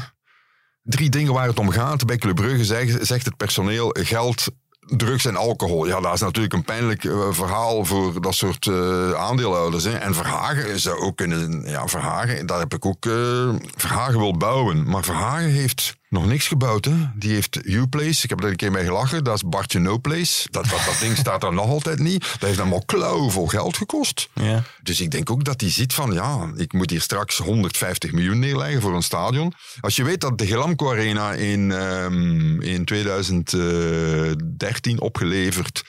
drie 0.88 1.10
dingen 1.10 1.32
waar 1.32 1.46
het 1.46 1.58
om 1.58 1.70
gaat. 1.70 2.06
Bij 2.06 2.16
Club 2.16 2.34
Brugge 2.34 2.64
zegt, 2.64 3.06
zegt 3.06 3.24
het 3.24 3.36
personeel 3.36 3.96
geld, 4.00 4.46
drugs 4.80 5.24
en 5.24 5.36
alcohol. 5.36 5.86
Ja, 5.86 6.00
dat 6.00 6.14
is 6.14 6.20
natuurlijk 6.20 6.54
een 6.54 6.64
pijnlijk 6.64 7.04
uh, 7.04 7.26
verhaal 7.30 7.84
voor 7.84 8.20
dat 8.20 8.34
soort 8.34 8.66
uh, 8.66 9.12
aandeelhouders. 9.12 9.84
Hè. 9.84 9.90
En 9.90 10.14
Verhagen 10.14 10.80
zou 10.80 11.00
ook 11.00 11.16
kunnen... 11.16 11.62
Ja, 11.66 11.86
Verhagen, 11.86 12.46
daar 12.46 12.58
heb 12.58 12.74
ik 12.74 12.86
ook... 12.86 13.04
Uh, 13.06 13.54
Verhagen 13.76 14.18
wil 14.18 14.36
bouwen. 14.36 14.88
Maar 14.88 15.04
Verhagen 15.04 15.50
heeft 15.50 15.96
nog 16.08 16.26
niks 16.26 16.48
gebouwd. 16.48 16.84
Hè. 16.84 16.96
Die 17.14 17.32
heeft 17.32 17.66
U-Place. 17.66 18.24
Ik 18.24 18.30
heb 18.30 18.42
er 18.42 18.50
een 18.50 18.56
keer 18.56 18.70
mee 18.70 18.84
gelachen. 18.84 19.24
Dat 19.24 19.34
is 19.34 19.42
Bartje 19.46 19.78
No 19.78 19.98
Place. 19.98 20.48
Dat, 20.50 20.64
dat, 20.64 20.80
dat 20.86 20.98
ding 21.00 21.16
staat 21.16 21.42
er 21.42 21.52
nog 21.60 21.66
altijd 21.66 21.98
niet. 21.98 22.20
Dat 22.20 22.40
heeft 22.40 22.58
allemaal 22.58 22.84
klauwvol 22.84 23.46
geld 23.46 23.76
gekost. 23.76 24.28
Ja. 24.32 24.62
Dus 24.82 25.00
ik 25.00 25.10
denk 25.10 25.30
ook 25.30 25.44
dat 25.44 25.60
hij 25.60 25.70
ziet 25.70 25.94
van... 25.94 26.12
Ja, 26.12 26.52
ik 26.56 26.72
moet 26.72 26.90
hier 26.90 27.00
straks 27.00 27.36
150 27.36 28.12
miljoen 28.12 28.38
neerleggen 28.38 28.80
voor 28.80 28.94
een 28.94 29.02
stadion. 29.02 29.52
Als 29.80 29.96
je 29.96 30.04
weet 30.04 30.20
dat 30.20 30.38
de 30.38 30.46
Gelamco 30.46 30.90
Arena 30.90 31.32
in, 31.32 31.70
um, 31.70 32.60
in 32.60 32.84
2013 32.84 35.00
opgeleverd 35.00 35.82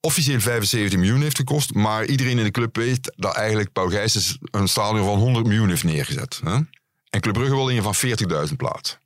officieel 0.00 0.40
75 0.40 0.98
miljoen 0.98 1.22
heeft 1.22 1.36
gekost. 1.36 1.74
Maar 1.74 2.04
iedereen 2.04 2.38
in 2.38 2.44
de 2.44 2.50
club 2.50 2.76
weet 2.76 3.12
dat 3.16 3.34
eigenlijk 3.34 3.72
Paul 3.72 3.88
Gijsens 3.88 4.38
een 4.40 4.68
stadion 4.68 5.04
van 5.04 5.18
100 5.18 5.46
miljoen 5.46 5.68
heeft 5.68 5.84
neergezet. 5.84 6.40
Hè? 6.44 6.58
En 7.10 7.20
Club 7.20 7.34
Brugge 7.34 7.54
wil 7.54 7.70
een 7.70 7.82
van 7.82 7.94
40.000 8.48 8.56
plaats. 8.56 8.98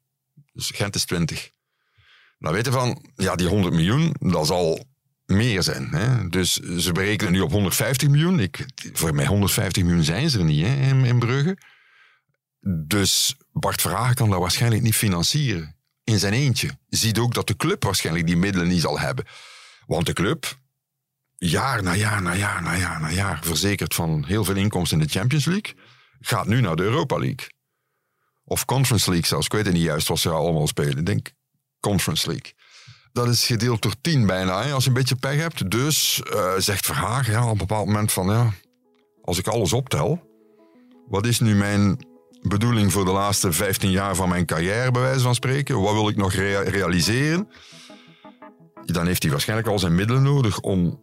Dus 0.53 0.71
Gent 0.75 0.95
is 0.95 1.05
20. 1.05 1.51
Dan 2.39 2.53
weten 2.53 2.73
van, 2.73 3.11
ja, 3.15 3.35
die 3.37 3.49
100 3.49 3.75
miljoen, 3.75 4.15
dat 4.19 4.47
zal 4.47 4.85
meer 5.25 5.63
zijn. 5.63 5.89
Hè? 5.89 6.29
Dus 6.29 6.53
ze 6.55 6.93
berekenen 6.93 7.33
nu 7.33 7.41
op 7.41 7.51
150 7.51 8.09
miljoen. 8.09 8.41
Ik, 8.41 8.67
voor 8.93 9.15
mij 9.15 9.27
150 9.27 9.83
miljoen 9.83 10.05
zijn 10.05 10.31
ze 10.31 10.39
er 10.39 10.45
niet 10.45 10.67
hè, 10.67 10.75
in, 10.75 11.05
in 11.05 11.19
Brugge. 11.19 11.59
Dus 12.87 13.37
Bart 13.53 13.81
Verhagen 13.81 14.15
kan 14.15 14.31
dat 14.31 14.41
waarschijnlijk 14.41 14.83
niet 14.83 14.95
financieren. 14.95 15.77
In 16.05 16.19
zijn 16.19 16.33
eentje. 16.33 16.71
Je 16.87 16.97
ziet 16.97 17.19
ook 17.19 17.35
dat 17.35 17.47
de 17.47 17.57
club 17.57 17.85
waarschijnlijk 17.85 18.27
die 18.27 18.37
middelen 18.37 18.69
niet 18.69 18.81
zal 18.81 18.99
hebben. 18.99 19.25
Want 19.87 20.07
de 20.07 20.13
club, 20.13 20.59
jaar 21.37 21.83
na 21.83 21.95
jaar 21.95 22.23
na 22.23 22.35
jaar 22.35 22.63
na 22.63 22.77
jaar 22.77 23.01
na 23.01 23.11
jaar, 23.11 23.39
verzekerd 23.43 23.95
van 23.95 24.25
heel 24.25 24.45
veel 24.45 24.57
inkomsten 24.57 25.01
in 25.01 25.07
de 25.07 25.13
Champions 25.13 25.45
League, 25.45 25.75
gaat 26.21 26.47
nu 26.47 26.61
naar 26.61 26.77
de 26.77 26.83
Europa 26.83 27.19
League. 27.19 27.47
Of 28.53 28.65
Conference 28.65 29.11
League 29.11 29.27
zelfs. 29.27 29.47
Ik 29.47 29.53
weet 29.53 29.73
niet 29.73 29.83
juist 29.83 30.09
wat 30.09 30.19
ze 30.19 30.31
allemaal 30.31 30.67
spelen. 30.67 30.99
Ik 30.99 31.07
denk 31.07 31.31
Conference 31.81 32.27
League. 32.27 32.53
Dat 33.13 33.29
is 33.29 33.47
gedeeld 33.47 33.83
door 33.83 33.95
tien 34.01 34.27
bijna, 34.27 34.73
als 34.73 34.83
je 34.83 34.89
een 34.89 34.97
beetje 34.97 35.17
pech 35.17 35.37
hebt. 35.37 35.71
Dus 35.71 36.23
uh, 36.35 36.53
zegt 36.57 36.87
Verhagen 36.87 37.33
ja, 37.33 37.45
op 37.45 37.51
een 37.51 37.59
bepaald 37.59 37.87
moment 37.87 38.13
van... 38.13 38.27
Ja, 38.27 38.53
als 39.23 39.39
ik 39.39 39.47
alles 39.47 39.73
optel, 39.73 40.23
wat 41.09 41.27
is 41.27 41.41
nu 41.41 41.55
mijn 41.55 42.07
bedoeling 42.43 42.93
voor 42.93 43.05
de 43.05 43.11
laatste 43.11 43.53
15 43.53 43.91
jaar 43.91 44.15
van 44.15 44.29
mijn 44.29 44.47
carrière, 44.47 44.91
bij 44.91 45.03
wijze 45.03 45.21
van 45.21 45.35
spreken? 45.35 45.81
Wat 45.81 45.93
wil 45.93 46.09
ik 46.09 46.17
nog 46.17 46.33
rea 46.33 46.61
realiseren? 46.61 47.49
Dan 48.85 49.07
heeft 49.07 49.23
hij 49.23 49.33
waarschijnlijk 49.33 49.69
al 49.69 49.79
zijn 49.79 49.95
middelen 49.95 50.23
nodig 50.23 50.61
om 50.61 51.01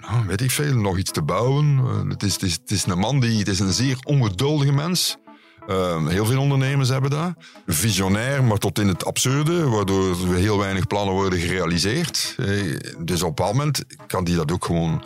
nou, 0.00 0.26
weet 0.26 0.40
ik 0.40 0.50
veel, 0.50 0.74
nog 0.74 0.98
iets 0.98 1.10
te 1.10 1.22
bouwen. 1.22 1.76
Het, 2.08 2.22
is, 2.22 2.32
het, 2.32 2.42
is, 2.42 2.52
het 2.52 2.70
is 2.70 2.86
een 2.86 2.98
man 2.98 3.20
die, 3.20 3.38
het 3.38 3.48
is 3.48 3.60
een 3.60 3.72
zeer 3.72 3.98
ongeduldige 4.02 4.72
mens. 4.72 5.18
Uh, 5.70 6.06
heel 6.06 6.26
veel 6.26 6.40
ondernemers 6.40 6.88
hebben 6.88 7.10
dat. 7.10 7.32
Visionair, 7.66 8.44
maar 8.44 8.58
tot 8.58 8.78
in 8.78 8.88
het 8.88 9.04
absurde, 9.04 9.68
waardoor 9.68 10.34
heel 10.34 10.58
weinig 10.58 10.86
plannen 10.86 11.14
worden 11.14 11.38
gerealiseerd. 11.38 12.34
Uh, 12.38 12.78
dus 12.98 13.22
op 13.22 13.28
een 13.28 13.34
bepaald 13.34 13.54
moment 13.56 13.84
kan 14.06 14.24
die 14.24 14.36
dat 14.36 14.52
ook 14.52 14.64
gewoon 14.64 15.04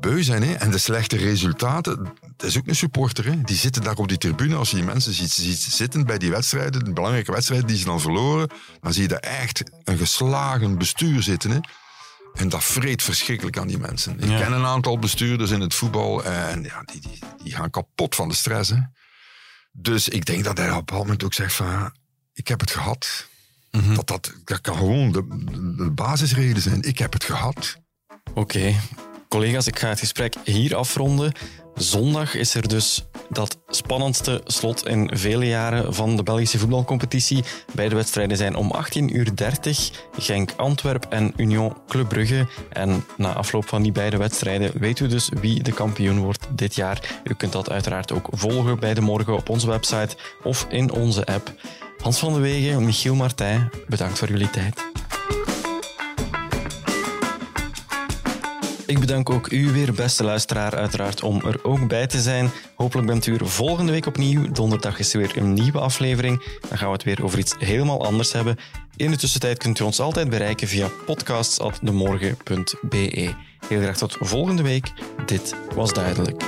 beu 0.00 0.22
zijn. 0.22 0.42
Hè? 0.42 0.52
En 0.52 0.70
de 0.70 0.78
slechte 0.78 1.16
resultaten, 1.16 2.12
dat 2.36 2.48
is 2.48 2.58
ook 2.58 2.66
een 2.66 2.76
supporter. 2.76 3.24
Hè? 3.24 3.40
Die 3.42 3.56
zitten 3.56 3.82
daar 3.82 3.96
op 3.96 4.08
die 4.08 4.18
tribune. 4.18 4.56
Als 4.56 4.70
je 4.70 4.76
die 4.76 4.84
mensen 4.84 5.12
ziet, 5.12 5.32
ziet 5.32 5.58
zitten 5.58 6.06
bij 6.06 6.18
die 6.18 6.30
wedstrijden, 6.30 6.84
de 6.84 6.92
belangrijke 6.92 7.32
wedstrijden 7.32 7.66
die 7.66 7.76
ze 7.76 7.84
dan 7.84 8.00
verloren, 8.00 8.48
dan 8.80 8.92
zie 8.92 9.02
je 9.02 9.08
daar 9.08 9.18
echt 9.18 9.62
een 9.84 9.98
geslagen 9.98 10.78
bestuur 10.78 11.22
zitten. 11.22 11.50
Hè? 11.50 11.58
En 12.34 12.48
dat 12.48 12.64
vreet 12.64 13.02
verschrikkelijk 13.02 13.58
aan 13.58 13.66
die 13.68 13.78
mensen. 13.78 14.20
Ik 14.20 14.28
Ja. 14.28 14.40
ken 14.40 14.52
een 14.52 14.64
aantal 14.64 14.98
bestuurders 14.98 15.50
in 15.50 15.60
het 15.60 15.74
voetbal 15.74 16.24
en 16.24 16.62
ja, 16.62 16.82
die, 16.84 17.00
die, 17.00 17.18
die 17.42 17.54
gaan 17.54 17.70
kapot 17.70 18.14
van 18.14 18.28
de 18.28 18.34
stress. 18.34 18.70
Hè? 18.70 18.76
Dus 19.72 20.08
ik 20.08 20.24
denk 20.24 20.44
dat 20.44 20.58
hij 20.58 20.66
op 20.66 20.72
een 20.72 20.78
bepaald 20.78 21.02
moment 21.02 21.24
ook 21.24 21.34
zegt 21.34 21.54
van, 21.54 21.92
ik 22.32 22.48
heb 22.48 22.60
het 22.60 22.70
gehad. 22.70 23.28
dat, 23.70 24.06
dat, 24.06 24.32
dat 24.44 24.60
kan 24.60 24.76
gewoon 24.76 25.12
de, 25.12 25.26
de 25.76 25.90
basisreden 25.90 26.62
zijn. 26.62 26.82
Ik 26.82 26.98
heb 26.98 27.12
het 27.12 27.24
gehad. 27.24 27.76
Oké. 28.34 28.74
Collega's, 29.28 29.66
ik 29.66 29.78
ga 29.78 29.88
het 29.88 29.98
gesprek 29.98 30.34
hier 30.44 30.76
afronden. 30.76 31.32
Zondag 31.74 32.34
is 32.34 32.54
er 32.54 32.68
dus 32.68 33.04
dat 33.28 33.61
spannendste 33.76 34.40
slot 34.44 34.86
in 34.86 35.10
vele 35.14 35.46
jaren 35.46 35.94
van 35.94 36.16
de 36.16 36.22
Belgische 36.22 36.58
voetbalcompetitie. 36.58 37.44
Beide 37.74 37.94
wedstrijden 37.94 38.36
zijn 38.36 38.56
om 38.56 38.72
18.30 38.98 39.12
uur. 39.12 39.30
Genk 40.18 40.52
Antwerp 40.56 41.06
en 41.08 41.32
Union 41.36 41.76
Club 41.88 42.08
Brugge. 42.08 42.46
En 42.68 43.04
na 43.16 43.32
afloop 43.32 43.68
van 43.68 43.82
die 43.82 43.92
beide 43.92 44.16
wedstrijden 44.16 44.72
weet 44.78 45.00
u 45.00 45.06
dus 45.06 45.28
wie 45.40 45.62
de 45.62 45.72
kampioen 45.72 46.18
wordt 46.18 46.48
dit 46.50 46.74
jaar. 46.74 47.20
U 47.24 47.34
kunt 47.34 47.52
dat 47.52 47.70
uiteraard 47.70 48.12
ook 48.12 48.28
volgen 48.30 48.78
bij 48.78 48.94
de 48.94 49.00
morgen 49.00 49.36
op 49.36 49.48
onze 49.48 49.66
website 49.66 50.16
of 50.42 50.66
in 50.68 50.92
onze 50.92 51.26
app. 51.26 51.52
Hans 52.02 52.18
van 52.18 52.32
de 52.32 52.40
Wegen, 52.40 52.84
Michiel 52.84 53.14
Martijn, 53.14 53.70
bedankt 53.88 54.18
voor 54.18 54.28
jullie 54.28 54.50
tijd. 54.50 54.91
Ik 58.86 58.98
bedank 58.98 59.30
ook 59.30 59.50
u 59.50 59.72
weer, 59.72 59.92
beste 59.92 60.24
luisteraar, 60.24 60.74
uiteraard, 60.74 61.22
om 61.22 61.42
er 61.44 61.64
ook 61.64 61.88
bij 61.88 62.06
te 62.06 62.20
zijn. 62.20 62.50
Hopelijk 62.74 63.06
bent 63.06 63.26
u 63.26 63.34
er 63.34 63.48
volgende 63.48 63.92
week 63.92 64.06
opnieuw. 64.06 64.52
Donderdag 64.52 64.98
is 64.98 65.12
er 65.12 65.18
weer 65.18 65.36
een 65.36 65.52
nieuwe 65.52 65.78
aflevering. 65.78 66.44
Dan 66.68 66.78
gaan 66.78 66.86
we 66.86 66.92
het 66.92 67.04
weer 67.04 67.24
over 67.24 67.38
iets 67.38 67.54
helemaal 67.58 68.04
anders 68.04 68.32
hebben. 68.32 68.56
In 68.96 69.10
de 69.10 69.16
tussentijd 69.16 69.58
kunt 69.58 69.78
u 69.78 69.84
ons 69.84 70.00
altijd 70.00 70.30
bereiken 70.30 70.68
via 70.68 70.88
podcasts.demorgen.be. 71.06 73.34
Heel 73.68 73.80
graag 73.80 73.96
tot 73.96 74.16
volgende 74.20 74.62
week. 74.62 74.92
Dit 75.26 75.54
was 75.74 75.92
duidelijk. 75.92 76.42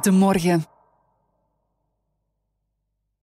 De 0.00 0.10
morgen. 0.10 0.73